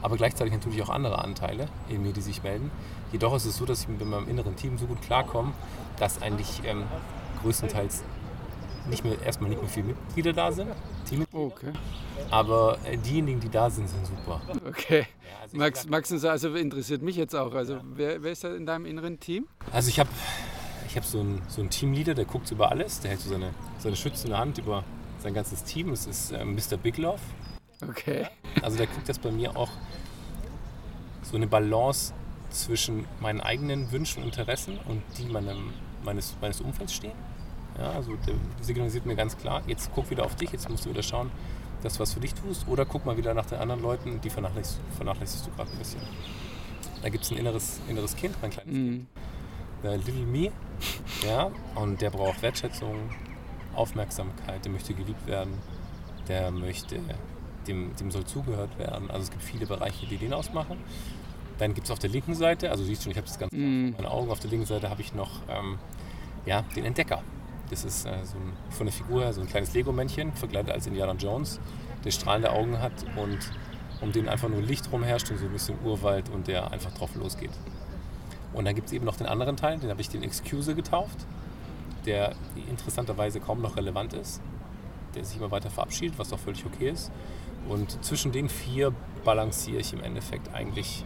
Aber 0.02 0.18
gleichzeitig 0.18 0.54
natürlich 0.54 0.82
auch 0.82 0.90
andere 0.90 1.20
Anteile 1.20 1.70
in 1.88 2.04
mir, 2.04 2.12
die 2.12 2.22
sich 2.22 2.44
melden. 2.44 2.70
Jedoch 3.14 3.34
ist 3.34 3.46
es 3.46 3.56
so, 3.56 3.66
dass 3.66 3.82
ich 3.82 3.88
mit 3.88 4.06
meinem 4.06 4.28
inneren 4.28 4.58
Team 4.58 4.78
so 4.78 4.88
gut 4.88 5.02
klarkomme, 5.02 5.54
dass 5.98 6.22
eigentlich 6.22 6.62
ähm, 6.66 6.84
größtenteils 7.42 8.04
nicht 8.90 9.04
mehr, 9.04 9.22
erstmal 9.24 9.50
nicht 9.50 9.62
mehr 9.62 9.70
viele 9.70 9.88
Mitglieder 9.88 10.34
da 10.34 10.52
sind. 10.52 10.70
Teammitglieder. 11.08 11.46
Okay. 11.46 11.74
Aber 12.30 12.78
äh, 12.86 12.98
diejenigen, 12.98 13.40
die 13.40 13.50
da 13.50 13.70
sind, 13.70 13.88
sind 13.90 14.06
super. 14.06 14.42
Okay. 14.68 15.00
Ja, 15.00 15.42
also 15.42 15.58
Max, 15.58 15.88
Max 15.88 16.26
also 16.26 16.56
interessiert 16.56 17.02
mich 17.02 17.16
jetzt 17.16 17.36
auch. 17.36 17.54
Also 17.54 17.80
wer, 17.84 18.22
wer 18.24 18.32
ist 18.32 18.44
da 18.44 18.54
in 18.54 18.66
deinem 18.66 18.86
inneren 18.86 19.20
Team? 19.20 19.48
Also 19.72 19.90
ich 19.90 20.00
habe 20.00 20.10
ich 20.88 20.98
hab 20.98 21.06
so 21.06 21.20
einen 21.20 21.42
so 21.48 21.64
Teamleader, 21.64 22.14
der 22.14 22.26
guckt 22.26 22.52
über 22.52 22.72
alles, 22.72 23.00
der 23.00 23.12
hält 23.12 23.22
so 23.22 23.30
seine, 23.30 23.54
seine 23.80 23.96
schützende 23.96 24.38
Hand 24.38 24.58
über 24.58 24.84
sein 25.20 25.34
ganzes 25.34 25.64
Team. 25.64 25.90
Das 25.92 26.06
ist 26.06 26.32
äh, 26.32 26.44
Mr. 26.44 26.78
Bigloff. 26.82 27.22
Okay. 27.88 28.28
Also 28.62 28.78
der 28.78 28.88
guckt 28.88 29.08
das 29.08 29.20
bei 29.20 29.32
mir 29.32 29.56
auch 29.56 29.70
so 31.22 31.36
eine 31.36 31.48
Balance 31.48 32.14
zwischen 32.50 33.06
meinen 33.20 33.42
eigenen 33.42 33.92
Wünschen 33.92 34.24
und 34.24 34.30
Interessen 34.30 34.80
und 34.88 35.04
die 35.18 35.26
meinem, 35.26 35.74
meines, 36.04 36.36
meines 36.42 36.62
Umfelds 36.62 36.94
stehen. 36.94 37.12
Ja, 37.80 37.92
also 37.92 38.16
der 38.26 38.36
signalisiert 38.62 39.06
mir 39.06 39.16
ganz 39.16 39.38
klar, 39.38 39.62
jetzt 39.68 39.92
guck 39.94 40.10
wieder 40.10 40.26
auf 40.26 40.36
dich, 40.36 40.52
jetzt 40.52 40.70
musst 40.70 40.86
du 40.86 40.90
wieder 40.90 41.04
schauen, 41.04 41.30
dass 41.84 41.94
du 41.94 42.00
was 42.00 42.14
für 42.14 42.20
dich 42.20 42.34
tust. 42.34 42.68
Oder 42.68 42.86
guck 42.86 43.06
mal 43.06 43.18
wieder 43.18 43.34
nach 43.34 43.46
den 43.46 43.60
anderen 43.60 43.82
Leuten, 43.82 44.20
die 44.22 44.30
vernachlässigst, 44.30 44.80
vernachlässigst 44.96 45.48
du 45.48 45.52
gerade 45.52 45.72
ein 45.72 45.78
bisschen. 45.78 46.02
Da 47.02 47.10
gibt 47.10 47.24
es 47.24 47.32
ein 47.32 47.38
inneres, 47.38 47.80
inneres 47.88 48.16
Kind, 48.16 48.36
mein 48.42 48.52
kleines 48.52 48.74
mhm. 48.74 48.90
Kind. 48.90 49.08
Der 49.84 49.98
Little 49.98 50.26
Me. 50.26 50.52
Ja, 51.26 51.52
und 51.76 52.02
der 52.02 52.10
braucht 52.10 52.42
Wertschätzung, 52.42 52.96
Aufmerksamkeit, 53.76 54.66
der 54.66 54.72
möchte 54.72 54.94
geliebt 54.94 55.28
werden, 55.28 55.54
der 56.28 56.50
möchte, 56.52 57.00
dem, 57.68 57.96
dem 57.96 58.12
soll 58.12 58.26
zugehört 58.26 58.78
werden. 58.80 59.12
Also 59.12 59.24
es 59.24 59.32
gibt 59.32 59.44
viele 59.44 59.68
Bereiche, 59.68 60.08
die 60.08 60.18
den 60.18 60.34
ausmachen. 60.34 60.78
Dann 61.60 61.74
gibt 61.74 61.86
es 61.86 61.92
auf 61.92 62.00
der 62.00 62.10
linken 62.10 62.34
Seite, 62.34 62.72
also 62.72 62.84
siehst 62.84 63.06
du, 63.06 63.10
ich 63.10 63.18
habe 63.18 63.28
das 63.28 63.40
ganz 63.40 63.52
mm. 63.52 63.92
meine 63.98 64.12
Augen, 64.12 64.30
auf 64.30 64.40
der 64.40 64.50
linken 64.50 64.68
Seite 64.68 64.90
habe 64.90 65.02
ich 65.02 65.16
noch 65.16 65.42
ähm, 65.50 65.80
ja, 66.46 66.64
den 66.76 66.86
Entdecker. 66.86 67.24
Das 67.70 67.84
ist 67.84 68.06
äh, 68.06 68.24
so 68.24 68.38
ein, 68.38 68.54
von 68.70 68.86
der 68.86 68.94
Figur 68.94 69.22
her 69.22 69.34
so 69.34 69.42
ein 69.42 69.48
kleines 69.48 69.74
Lego-Männchen, 69.74 70.34
verkleidet 70.34 70.72
als 70.72 70.88
Indiana 70.88 71.14
Jones, 71.14 71.60
der 72.06 72.12
strahlende 72.12 72.52
Augen 72.52 72.80
hat 72.82 72.94
und 73.16 73.40
um 74.02 74.12
den 74.12 74.30
einfach 74.30 74.50
nur 74.50 74.62
Licht 74.62 74.92
rumherrscht 74.92 75.32
und 75.32 75.38
so 75.38 75.46
ein 75.46 75.52
bisschen 75.52 75.76
Urwald 75.84 76.30
und 76.30 76.48
der 76.48 76.72
einfach 76.72 76.92
drauf 76.94 77.16
losgeht. 77.16 77.52
Und 78.54 78.66
dann 78.66 78.76
gibt 78.76 78.88
es 78.88 78.94
eben 78.94 79.06
noch 79.06 79.18
den 79.18 79.28
anderen 79.28 79.58
Teil, 79.58 79.80
den 79.80 79.90
habe 79.90 80.02
ich 80.02 80.10
den 80.10 80.24
Excuser 80.24 80.74
getauft, 80.74 81.26
der 82.06 82.36
interessanterweise 82.70 83.40
kaum 83.40 83.62
noch 83.62 83.76
relevant 83.76 84.14
ist, 84.14 84.42
der 85.16 85.26
sich 85.26 85.38
immer 85.38 85.52
weiter 85.52 85.70
verabschiedet, 85.70 86.18
was 86.18 86.32
auch 86.32 86.40
völlig 86.40 86.66
okay 86.66 86.90
ist. 86.90 87.12
Und 87.68 88.04
zwischen 88.04 88.32
den 88.32 88.50
vier 88.50 88.94
balanciere 89.26 89.82
ich 89.82 89.94
im 89.94 90.02
Endeffekt 90.02 90.54
eigentlich 90.54 91.04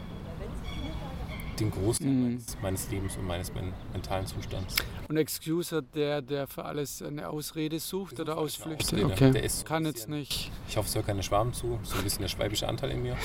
den 1.61 1.71
Großteil 1.71 2.07
mm. 2.07 2.23
meines, 2.23 2.57
meines, 2.61 2.91
Lebens 2.91 3.17
und 3.17 3.27
meines 3.27 3.51
mentalen 3.93 4.25
Zustands. 4.25 4.75
Und 5.07 5.17
Excuser, 5.17 5.81
der, 5.81 6.21
der 6.21 6.47
für 6.47 6.65
alles 6.65 7.01
eine 7.01 7.29
Ausrede 7.29 7.79
sucht 7.79 8.19
oder 8.19 8.37
Ausflüchte? 8.37 9.05
Okay. 9.05 9.31
Der 9.31 9.43
ist 9.43 9.65
kann 9.65 9.85
jetzt 9.85 10.09
nicht. 10.09 10.51
Ich 10.67 10.77
hoffe, 10.77 10.87
es 10.89 10.95
hört 10.95 11.07
keine 11.07 11.23
Schwarm 11.23 11.53
zu. 11.53 11.79
So 11.83 11.97
ein 11.97 12.03
bisschen 12.03 12.21
der 12.21 12.29
schwäbische 12.29 12.67
Anteil 12.67 12.91
in 12.91 13.03
mir. 13.03 13.17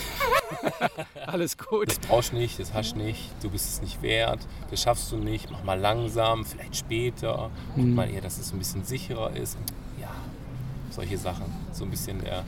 alles 1.26 1.57
gut. 1.57 1.88
Das 1.88 1.99
brauchst 1.99 2.33
nicht, 2.33 2.59
das 2.59 2.73
hast 2.73 2.97
nicht, 2.97 3.21
du 3.43 3.50
bist 3.50 3.69
es 3.69 3.83
nicht 3.83 4.02
wert, 4.02 4.40
das 4.71 4.83
schaffst 4.83 5.11
du 5.11 5.16
nicht, 5.16 5.50
mach 5.50 5.64
mal 5.64 5.78
langsam, 5.78 6.45
vielleicht 6.45 6.76
später. 6.76 7.50
Guck 7.75 7.85
mm. 7.85 7.95
mal 7.95 8.11
eher, 8.11 8.21
dass 8.21 8.38
es 8.38 8.52
ein 8.52 8.59
bisschen 8.59 8.85
sicherer 8.85 9.35
ist. 9.35 9.57
Ja, 10.00 10.11
solche 10.90 11.19
Sachen. 11.19 11.47
So 11.73 11.85
ein 11.85 11.90
bisschen 11.90 12.21
der 12.21 12.45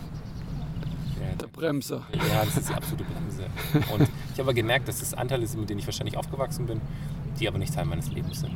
der 1.41 1.47
Bremser. 1.47 2.07
Ja, 2.13 2.45
das 2.45 2.57
ist 2.57 2.69
die 2.69 2.75
absolute 2.75 3.05
Bremse. 3.05 3.47
Und 3.93 4.03
ich 4.03 4.33
habe 4.33 4.43
aber 4.43 4.55
gemerkt, 4.55 4.89
dass 4.89 5.01
das 5.01 5.15
Anteile 5.15 5.47
sind, 5.47 5.61
mit 5.61 5.71
denen 5.71 5.81
ich 5.81 5.87
wahrscheinlich 5.87 6.17
aufgewachsen 6.17 6.67
bin, 6.67 6.81
die 7.39 7.49
aber 7.49 7.59
nicht 7.59 7.75
Teil 7.75 7.85
meines 7.85 8.11
Lebens 8.11 8.41
sind. 8.41 8.55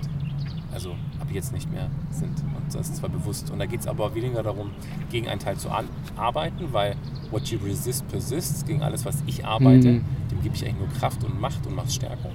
Also 0.72 0.92
ab 1.20 1.28
jetzt 1.30 1.52
nicht 1.52 1.70
mehr 1.70 1.90
sind. 2.10 2.38
Und 2.40 2.74
das 2.74 2.88
ist 2.88 2.96
zwar 2.96 3.10
bewusst. 3.10 3.50
Und 3.50 3.58
da 3.58 3.66
geht 3.66 3.80
es 3.80 3.86
aber 3.86 4.14
weniger 4.14 4.42
darum, 4.42 4.70
gegen 5.10 5.28
einen 5.28 5.40
Teil 5.40 5.56
zu 5.56 5.68
arbeiten, 6.16 6.72
weil 6.72 6.96
what 7.30 7.46
you 7.48 7.58
resist 7.64 8.08
persists, 8.08 8.64
gegen 8.64 8.82
alles, 8.82 9.04
was 9.04 9.22
ich 9.26 9.44
arbeite, 9.44 9.88
mhm. 9.88 10.04
dem 10.30 10.42
gebe 10.42 10.54
ich 10.54 10.64
eigentlich 10.64 10.78
nur 10.78 10.88
Kraft 10.98 11.22
und 11.24 11.40
Macht 11.40 11.66
und 11.66 11.74
mache 11.74 11.88
es 11.88 11.94
stärker. 11.94 12.30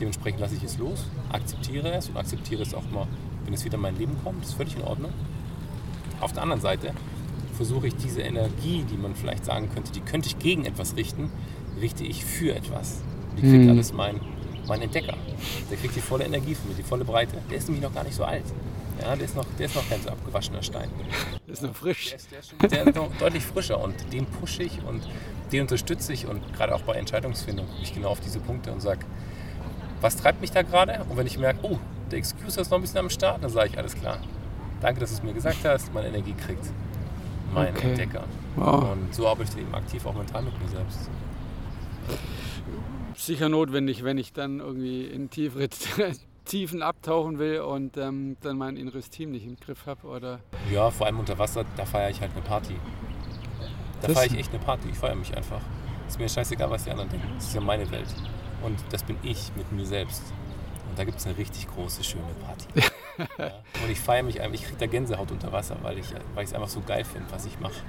Dementsprechend 0.00 0.40
lasse 0.40 0.54
ich 0.54 0.62
es 0.62 0.78
los, 0.78 1.06
akzeptiere 1.30 1.92
es 1.92 2.08
und 2.08 2.16
akzeptiere 2.16 2.62
es 2.62 2.74
auch 2.74 2.88
mal, 2.90 3.06
wenn 3.44 3.54
es 3.54 3.64
wieder 3.64 3.76
in 3.76 3.82
mein 3.82 3.96
Leben 3.96 4.16
kommt. 4.22 4.42
Das 4.42 4.50
ist 4.50 4.56
völlig 4.56 4.76
in 4.76 4.82
Ordnung. 4.82 5.12
Auf 6.20 6.32
der 6.32 6.42
anderen 6.42 6.60
Seite 6.60 6.92
versuche 7.58 7.88
ich 7.88 7.96
diese 7.96 8.22
Energie, 8.22 8.84
die 8.88 8.96
man 8.96 9.16
vielleicht 9.16 9.44
sagen 9.44 9.68
könnte, 9.74 9.90
die 9.92 10.00
könnte 10.00 10.28
ich 10.28 10.38
gegen 10.38 10.64
etwas 10.64 10.94
richten, 10.96 11.30
richte 11.80 12.04
ich 12.04 12.24
für 12.24 12.54
etwas. 12.54 13.02
Die 13.36 13.42
kriegt 13.42 13.64
mhm. 13.64 13.70
alles 13.70 13.92
mein, 13.92 14.20
mein 14.68 14.80
Entdecker. 14.80 15.14
Der 15.68 15.76
kriegt 15.76 15.96
die 15.96 16.00
volle 16.00 16.24
Energie 16.24 16.54
von 16.54 16.70
mir, 16.70 16.76
die 16.76 16.84
volle 16.84 17.04
Breite. 17.04 17.36
Der 17.50 17.58
ist 17.58 17.68
nämlich 17.68 17.82
noch 17.82 17.92
gar 17.92 18.04
nicht 18.04 18.14
so 18.14 18.24
alt. 18.24 18.44
Ja, 19.02 19.16
der 19.16 19.24
ist 19.24 19.34
noch, 19.34 19.44
der 19.58 19.66
ist 19.66 19.74
noch 19.74 19.88
kein 19.88 20.00
so 20.00 20.08
abgewaschener 20.08 20.62
Stein. 20.62 20.88
Der 21.46 21.52
ist 21.52 21.62
noch 21.62 21.74
frisch. 21.74 22.10
Der 22.10 22.16
ist, 22.16 22.30
der 22.30 22.38
ist, 22.38 22.48
schon, 22.48 22.58
der 22.70 22.86
ist 22.86 22.94
noch 22.94 23.10
deutlich 23.18 23.44
frischer 23.44 23.82
und 23.82 23.94
den 24.12 24.24
pushe 24.26 24.62
ich 24.62 24.80
und 24.84 25.02
den 25.50 25.62
unterstütze 25.62 26.12
ich 26.12 26.26
und 26.26 26.40
gerade 26.52 26.74
auch 26.76 26.82
bei 26.82 26.94
Entscheidungsfindung 26.94 27.66
gucke 27.66 27.82
ich 27.82 27.92
genau 27.92 28.10
auf 28.10 28.20
diese 28.20 28.38
Punkte 28.38 28.70
und 28.70 28.80
sage, 28.80 29.00
was 30.00 30.14
treibt 30.14 30.40
mich 30.40 30.52
da 30.52 30.62
gerade? 30.62 31.04
Und 31.08 31.16
wenn 31.16 31.26
ich 31.26 31.38
merke, 31.38 31.58
oh, 31.62 31.78
der 32.12 32.18
Excuse 32.18 32.60
ist 32.60 32.70
noch 32.70 32.78
ein 32.78 32.82
bisschen 32.82 32.98
am 32.98 33.10
Start, 33.10 33.42
dann 33.42 33.50
sage 33.50 33.70
ich, 33.70 33.78
alles 33.78 33.96
klar. 33.96 34.18
Danke, 34.80 35.00
dass 35.00 35.10
du 35.10 35.16
es 35.16 35.22
mir 35.24 35.32
gesagt 35.32 35.64
hast, 35.64 35.92
meine 35.92 36.06
Energie 36.06 36.34
kriegt 36.34 36.64
mein 37.52 37.74
okay. 37.74 37.90
Entdecker. 37.90 38.24
Wow. 38.56 38.92
Und 38.92 39.14
so 39.14 39.28
arbeite 39.28 39.52
ich 39.54 39.62
eben 39.62 39.74
aktiv 39.74 40.04
auch 40.06 40.14
mental 40.14 40.42
mit 40.42 40.60
mir 40.60 40.68
selbst. 40.68 41.10
Sicher 43.16 43.48
notwendig, 43.48 44.04
wenn 44.04 44.18
ich 44.18 44.32
dann 44.32 44.60
irgendwie 44.60 45.04
in 45.04 45.30
tiefere 45.30 45.68
Tiefen 46.44 46.82
abtauchen 46.82 47.38
will 47.38 47.60
und 47.60 47.96
ähm, 47.96 48.36
dann 48.40 48.56
mein 48.56 48.76
inneres 48.76 49.10
Team 49.10 49.32
nicht 49.32 49.46
im 49.46 49.56
Griff 49.56 49.86
habe. 49.86 50.06
Oder 50.06 50.40
ja, 50.72 50.90
vor 50.90 51.06
allem 51.06 51.18
unter 51.18 51.38
Wasser, 51.38 51.64
da 51.76 51.84
feiere 51.84 52.10
ich 52.10 52.20
halt 52.20 52.32
eine 52.32 52.42
Party. 52.42 52.74
Da 54.00 54.08
feiere 54.08 54.26
ich 54.26 54.38
echt 54.38 54.50
eine 54.50 54.62
Party. 54.62 54.88
Ich 54.90 54.96
feiere 54.96 55.16
mich 55.16 55.36
einfach. 55.36 55.60
Ist 56.06 56.18
mir 56.18 56.28
scheißegal, 56.28 56.70
was 56.70 56.84
die 56.84 56.90
anderen 56.90 57.10
denken. 57.10 57.28
Das 57.34 57.48
ist 57.48 57.54
ja 57.54 57.60
meine 57.60 57.90
Welt. 57.90 58.08
Und 58.62 58.78
das 58.90 59.02
bin 59.02 59.16
ich 59.22 59.52
mit 59.56 59.70
mir 59.72 59.84
selbst. 59.84 60.22
Und 60.88 60.98
da 60.98 61.04
gibt 61.04 61.18
es 61.18 61.26
eine 61.26 61.36
richtig 61.36 61.68
große, 61.68 62.02
schöne 62.02 62.24
Party. 62.44 62.66
ja. 63.38 63.46
Und 63.82 63.90
ich 63.90 64.00
feiere 64.00 64.22
mich 64.22 64.40
einfach, 64.40 64.54
ich 64.54 64.64
kriege 64.64 64.78
da 64.78 64.86
Gänsehaut 64.86 65.30
unter 65.30 65.52
Wasser, 65.52 65.76
weil 65.82 65.98
ich 65.98 66.12
es 66.36 66.54
einfach 66.54 66.68
so 66.68 66.80
geil 66.80 67.04
finde, 67.04 67.30
was 67.30 67.46
ich 67.46 67.58
mache. 67.60 67.82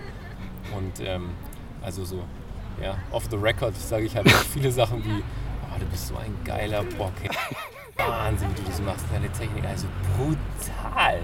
Und 0.76 1.00
ähm, 1.06 1.30
also 1.82 2.04
so, 2.06 2.24
ja, 2.82 2.98
off 3.12 3.28
the 3.30 3.38
record 3.38 3.76
sage 3.76 4.06
ich 4.06 4.16
halt 4.16 4.30
viele 4.54 4.72
Sachen 4.72 5.04
wie, 5.04 5.22
oh, 5.22 5.80
du 5.80 5.86
bist 5.86 6.08
so 6.08 6.16
ein 6.18 6.36
geiler 6.44 6.84
Bock. 6.84 7.14
Wahnsinn, 7.98 8.50
wie 8.52 8.62
du 8.62 8.68
das 8.68 8.82
machst. 8.82 9.06
Deine 9.12 9.30
Technik, 9.32 9.66
also 9.66 9.88
brutal. 10.18 11.20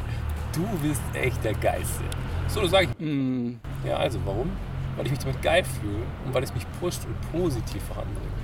Du 0.53 0.65
bist 0.79 1.01
echt 1.13 1.43
der 1.43 1.53
Geilste. 1.53 2.03
So, 2.47 2.61
das 2.61 2.71
sage 2.71 2.89
ich. 2.91 3.05
Mm. 3.05 3.59
Ja, 3.85 3.97
also 3.97 4.19
warum? 4.25 4.51
Weil 4.95 5.05
ich 5.05 5.11
mich 5.11 5.19
damit 5.19 5.41
geil 5.41 5.63
fühle 5.63 6.03
und 6.25 6.33
weil 6.33 6.43
es 6.43 6.53
mich 6.53 6.65
pusht 6.79 7.01
und 7.05 7.31
positiv 7.31 7.83
voranbringt. 7.83 8.34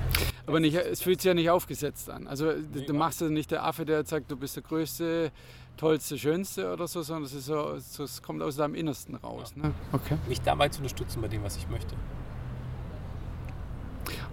Aber 0.45 0.59
nicht, 0.59 0.75
es 0.75 1.01
fühlt 1.01 1.21
sich 1.21 1.27
ja 1.27 1.33
nicht 1.33 1.49
aufgesetzt 1.49 2.09
an. 2.09 2.27
Also 2.27 2.51
nee, 2.51 2.85
du 2.85 2.93
machst 2.93 3.21
ja 3.21 3.29
nicht 3.29 3.51
der 3.51 3.63
Affe, 3.63 3.85
der 3.85 4.05
sagt, 4.05 4.31
du 4.31 4.35
bist 4.35 4.55
der 4.55 4.63
Größte, 4.63 5.31
Tollste, 5.77 6.17
Schönste 6.17 6.71
oder 6.71 6.87
so, 6.87 7.01
sondern 7.01 7.23
es, 7.23 7.33
ist 7.33 7.45
so, 7.45 8.03
es 8.03 8.21
kommt 8.21 8.41
aus 8.41 8.55
deinem 8.55 8.75
Innersten 8.75 9.15
raus. 9.15 9.53
Ja. 9.55 9.63
Ne? 9.63 9.73
Okay. 9.91 10.17
Mich 10.27 10.41
dabei 10.41 10.69
zu 10.69 10.79
unterstützen 10.79 11.21
bei 11.21 11.27
dem, 11.27 11.43
was 11.43 11.57
ich 11.57 11.69
möchte. 11.69 11.95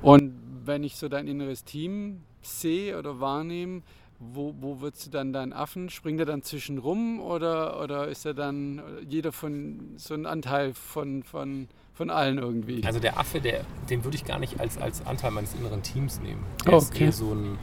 Und 0.02 0.34
wenn 0.64 0.84
ich 0.84 0.96
so 0.96 1.08
dein 1.08 1.26
inneres 1.26 1.64
Team 1.64 2.22
sehe 2.42 2.98
oder 2.98 3.20
wahrnehme, 3.20 3.82
wo, 4.18 4.54
wo 4.60 4.80
würdest 4.80 5.06
du 5.06 5.10
dann 5.10 5.32
deinen 5.32 5.52
Affen? 5.52 5.90
Springt 5.90 6.20
er 6.20 6.26
dann 6.26 6.42
zwischen 6.42 6.78
rum 6.78 7.20
oder, 7.20 7.80
oder 7.80 8.08
ist 8.08 8.26
er 8.26 8.34
dann 8.34 8.82
jeder 9.08 9.32
von 9.32 9.94
so 9.96 10.14
ein 10.14 10.26
Anteil 10.26 10.74
von, 10.74 11.22
von, 11.22 11.68
von 11.98 12.10
allen 12.10 12.38
irgendwie? 12.38 12.84
Also 12.84 13.00
der 13.00 13.18
Affe, 13.18 13.40
der, 13.40 13.64
den 13.90 14.04
würde 14.04 14.16
ich 14.16 14.24
gar 14.24 14.38
nicht 14.38 14.60
als, 14.60 14.78
als 14.78 15.04
Anteil 15.04 15.32
meines 15.32 15.54
inneren 15.54 15.82
Teams 15.82 16.20
nehmen. 16.20 16.44
Der 16.64 16.74
oh, 16.74 16.76
okay. 16.76 16.84
ist 16.86 17.00
eher 17.00 17.12
so 17.12 17.34
ein, 17.34 17.58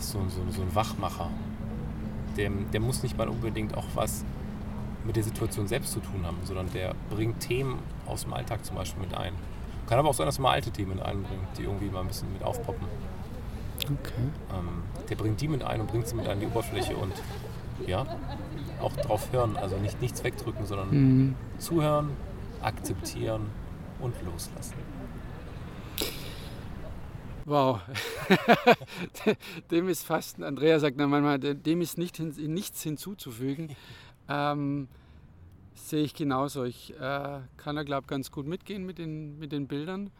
so, 0.00 0.18
so, 0.28 0.42
so 0.52 0.60
ein 0.60 0.74
Wachmacher. 0.74 1.30
Der, 2.36 2.50
der 2.50 2.80
muss 2.80 3.02
nicht 3.02 3.16
mal 3.16 3.26
unbedingt 3.26 3.74
auch 3.74 3.86
was 3.94 4.22
mit 5.04 5.16
der 5.16 5.22
Situation 5.22 5.66
selbst 5.66 5.92
zu 5.92 6.00
tun 6.00 6.26
haben, 6.26 6.36
sondern 6.44 6.70
der 6.74 6.94
bringt 7.08 7.40
Themen 7.40 7.78
aus 8.06 8.24
dem 8.24 8.34
Alltag 8.34 8.66
zum 8.66 8.76
Beispiel 8.76 9.02
mit 9.02 9.16
ein. 9.16 9.32
Kann 9.88 9.98
aber 9.98 10.10
auch 10.10 10.14
sein, 10.14 10.26
dass 10.26 10.38
er 10.38 10.42
mal 10.42 10.52
alte 10.52 10.70
Themen 10.70 11.00
einbringt, 11.00 11.48
die 11.56 11.62
irgendwie 11.62 11.88
mal 11.88 12.02
ein 12.02 12.08
bisschen 12.08 12.30
mit 12.30 12.42
aufpoppen. 12.42 12.86
Okay. 13.82 14.12
Ähm, 14.52 14.82
der 15.08 15.16
bringt 15.16 15.40
die 15.40 15.48
mit 15.48 15.64
ein 15.64 15.80
und 15.80 15.86
bringt 15.86 16.06
sie 16.06 16.14
mit 16.14 16.28
an 16.28 16.38
die 16.38 16.46
Oberfläche 16.46 16.94
und 16.94 17.14
ja, 17.86 18.04
auch 18.82 18.92
drauf 18.92 19.28
hören. 19.32 19.56
Also 19.56 19.76
nicht 19.76 20.02
nichts 20.02 20.22
wegdrücken, 20.22 20.66
sondern 20.66 20.90
mhm. 20.90 21.34
zuhören, 21.58 22.10
akzeptieren 22.62 23.46
und 24.00 24.14
loslassen. 24.22 24.74
Wow. 27.44 27.80
dem 29.70 29.88
ist 29.88 30.04
fast, 30.04 30.42
Andrea 30.42 30.78
sagt 30.78 30.98
manchmal, 30.98 31.38
dem 31.38 31.80
ist 31.80 31.96
nicht, 31.96 32.18
nichts 32.20 32.82
hinzuzufügen. 32.82 33.74
Ähm, 34.30 34.88
sehe 35.72 36.02
ich 36.02 36.12
genauso. 36.12 36.64
Ich 36.64 36.92
äh, 37.00 37.38
kann 37.56 37.76
da, 37.76 37.82
glaube 37.82 38.02
ich, 38.02 38.08
ganz 38.08 38.30
gut 38.30 38.46
mitgehen 38.46 38.84
mit 38.84 38.98
den, 38.98 39.38
mit 39.38 39.52
den 39.52 39.66
Bildern. 39.66 40.10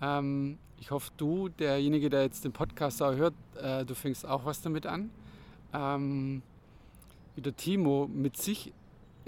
Ähm, 0.00 0.58
ich 0.78 0.90
hoffe, 0.90 1.10
du, 1.18 1.50
derjenige, 1.50 2.08
der 2.08 2.22
jetzt 2.22 2.46
den 2.46 2.52
Podcast 2.52 3.02
auch 3.02 3.14
hört, 3.14 3.34
äh, 3.60 3.84
du 3.84 3.94
fängst 3.94 4.24
auch 4.24 4.46
was 4.46 4.62
damit 4.62 4.86
an. 4.86 5.10
Ähm, 5.74 6.40
wie 7.34 7.42
der 7.42 7.56
Timo 7.56 8.08
mit 8.10 8.36
sich 8.38 8.72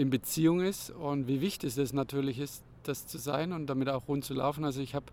in 0.01 0.11
Beziehung 0.11 0.61
ist 0.61 0.91
und 0.91 1.29
wie 1.29 1.41
wichtig 1.41 1.77
es 1.77 1.93
natürlich 1.93 2.39
ist, 2.39 2.63
das 2.85 3.07
zu 3.07 3.19
sein 3.19 3.53
und 3.53 3.67
damit 3.67 3.89
auch 3.91 4.09
rund 4.09 4.25
zu 4.25 4.33
laufen. 4.35 4.65
Also 4.65 4.81
ich 4.81 4.95
habe 4.95 5.07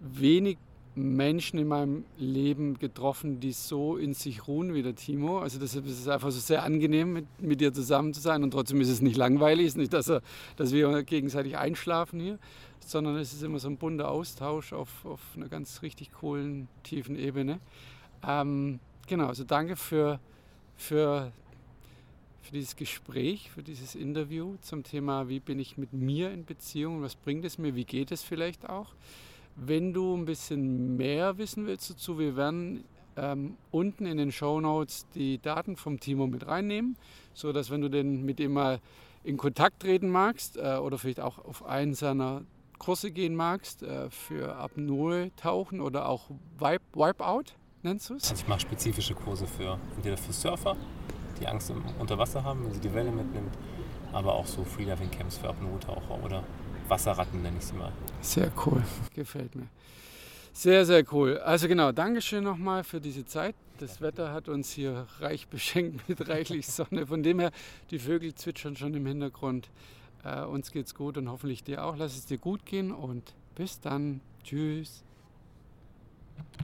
wenig 0.00 0.58
Menschen 0.94 1.58
in 1.58 1.68
meinem 1.68 2.04
Leben 2.16 2.78
getroffen, 2.78 3.40
die 3.40 3.52
so 3.52 3.96
in 3.96 4.14
sich 4.14 4.46
ruhen 4.46 4.72
wie 4.72 4.82
der 4.82 4.94
Timo. 4.94 5.40
Also 5.40 5.58
deshalb 5.58 5.86
ist 5.86 6.00
es 6.00 6.08
einfach 6.08 6.30
so 6.30 6.38
sehr 6.38 6.62
angenehm, 6.62 7.12
mit, 7.12 7.26
mit 7.40 7.60
dir 7.60 7.72
zusammen 7.72 8.14
zu 8.14 8.20
sein 8.20 8.42
und 8.42 8.52
trotzdem 8.52 8.80
ist 8.80 8.88
es 8.88 9.02
nicht 9.02 9.16
langweilig. 9.16 9.66
Es 9.66 9.72
ist 9.72 9.78
nicht, 9.78 9.92
dass, 9.92 10.08
er, 10.08 10.22
dass 10.56 10.72
wir 10.72 11.02
gegenseitig 11.02 11.58
einschlafen 11.58 12.20
hier, 12.20 12.38
sondern 12.78 13.16
es 13.16 13.32
ist 13.34 13.42
immer 13.42 13.58
so 13.58 13.68
ein 13.68 13.76
bunter 13.76 14.10
Austausch 14.10 14.72
auf, 14.72 15.04
auf 15.04 15.20
einer 15.36 15.48
ganz 15.48 15.82
richtig 15.82 16.12
coolen, 16.12 16.68
tiefen 16.84 17.16
Ebene. 17.16 17.58
Ähm, 18.26 18.78
genau, 19.06 19.26
also 19.26 19.44
danke 19.44 19.76
für, 19.76 20.20
für, 20.76 21.32
für 22.46 22.52
dieses 22.52 22.76
Gespräch, 22.76 23.50
für 23.50 23.62
dieses 23.62 23.94
Interview 23.94 24.54
zum 24.62 24.84
Thema, 24.84 25.28
wie 25.28 25.40
bin 25.40 25.58
ich 25.58 25.76
mit 25.76 25.92
mir 25.92 26.30
in 26.30 26.44
Beziehung, 26.44 27.02
was 27.02 27.16
bringt 27.16 27.44
es 27.44 27.58
mir, 27.58 27.74
wie 27.74 27.84
geht 27.84 28.12
es 28.12 28.22
vielleicht 28.22 28.68
auch. 28.68 28.94
Wenn 29.56 29.92
du 29.92 30.16
ein 30.16 30.26
bisschen 30.26 30.96
mehr 30.96 31.38
wissen 31.38 31.66
willst 31.66 31.90
dazu, 31.90 32.18
wir 32.18 32.36
werden 32.36 32.84
ähm, 33.16 33.56
unten 33.70 34.06
in 34.06 34.18
den 34.18 34.30
Show 34.30 34.60
Notes 34.60 35.06
die 35.14 35.38
Daten 35.38 35.76
vom 35.76 35.98
Timo 35.98 36.26
mit 36.26 36.46
reinnehmen, 36.46 36.96
sodass 37.34 37.70
wenn 37.70 37.80
du 37.80 37.88
denn 37.88 38.24
mit 38.24 38.38
ihm 38.38 38.52
mal 38.52 38.80
in 39.24 39.36
Kontakt 39.36 39.80
treten 39.80 40.08
magst 40.08 40.56
äh, 40.56 40.76
oder 40.76 40.98
vielleicht 40.98 41.20
auch 41.20 41.44
auf 41.44 41.64
einen 41.64 41.94
seiner 41.94 42.42
Kurse 42.78 43.10
gehen 43.10 43.34
magst 43.34 43.82
äh, 43.82 44.08
für 44.10 44.54
Apnoe-Tauchen 44.56 45.80
oder 45.80 46.08
auch 46.08 46.30
Wipe, 46.58 46.84
Wipeout, 46.92 47.54
nennst 47.82 48.10
du 48.10 48.14
es? 48.14 48.30
Also 48.30 48.42
ich 48.42 48.48
mache 48.48 48.60
spezifische 48.60 49.14
Kurse 49.14 49.46
für 49.46 49.80
entweder 49.96 50.16
für 50.16 50.32
Surfer, 50.32 50.76
die 51.40 51.46
Angst 51.46 51.70
im 51.70 51.82
Unterwasser 51.98 52.44
haben, 52.44 52.64
wenn 52.64 52.72
sie 52.72 52.80
die 52.80 52.94
Welle 52.94 53.10
mitnimmt, 53.10 53.56
aber 54.12 54.34
auch 54.34 54.46
so 54.46 54.64
Freediving-Camps 54.64 55.38
für 55.38 55.48
Apnoe-Taucher 55.48 56.24
oder 56.24 56.42
Wasserratten 56.88 57.42
nenne 57.42 57.56
ich 57.58 57.64
sie 57.64 57.74
mal. 57.74 57.92
Sehr 58.20 58.50
cool, 58.64 58.82
gefällt 59.14 59.54
mir. 59.54 59.68
Sehr, 60.52 60.86
sehr 60.86 61.04
cool. 61.12 61.38
Also 61.38 61.68
genau, 61.68 61.92
Dankeschön 61.92 62.42
nochmal 62.42 62.82
für 62.82 63.00
diese 63.00 63.26
Zeit. 63.26 63.54
Das 63.78 64.00
Wetter 64.00 64.32
hat 64.32 64.48
uns 64.48 64.70
hier 64.70 65.06
reich 65.20 65.48
beschenkt 65.50 66.08
mit 66.08 66.28
reichlich 66.28 66.66
Sonne. 66.66 67.06
Von 67.06 67.22
dem 67.22 67.40
her, 67.40 67.50
die 67.90 67.98
Vögel 67.98 68.34
zwitschern 68.34 68.74
schon 68.74 68.94
im 68.94 69.04
Hintergrund. 69.04 69.68
Äh, 70.24 70.44
uns 70.44 70.72
geht's 70.72 70.94
gut 70.94 71.18
und 71.18 71.28
hoffentlich 71.28 71.62
dir 71.62 71.84
auch. 71.84 71.96
Lass 71.96 72.16
es 72.16 72.24
dir 72.24 72.38
gut 72.38 72.64
gehen 72.64 72.90
und 72.90 73.34
bis 73.54 73.80
dann. 73.80 74.22
Tschüss. 74.44 75.05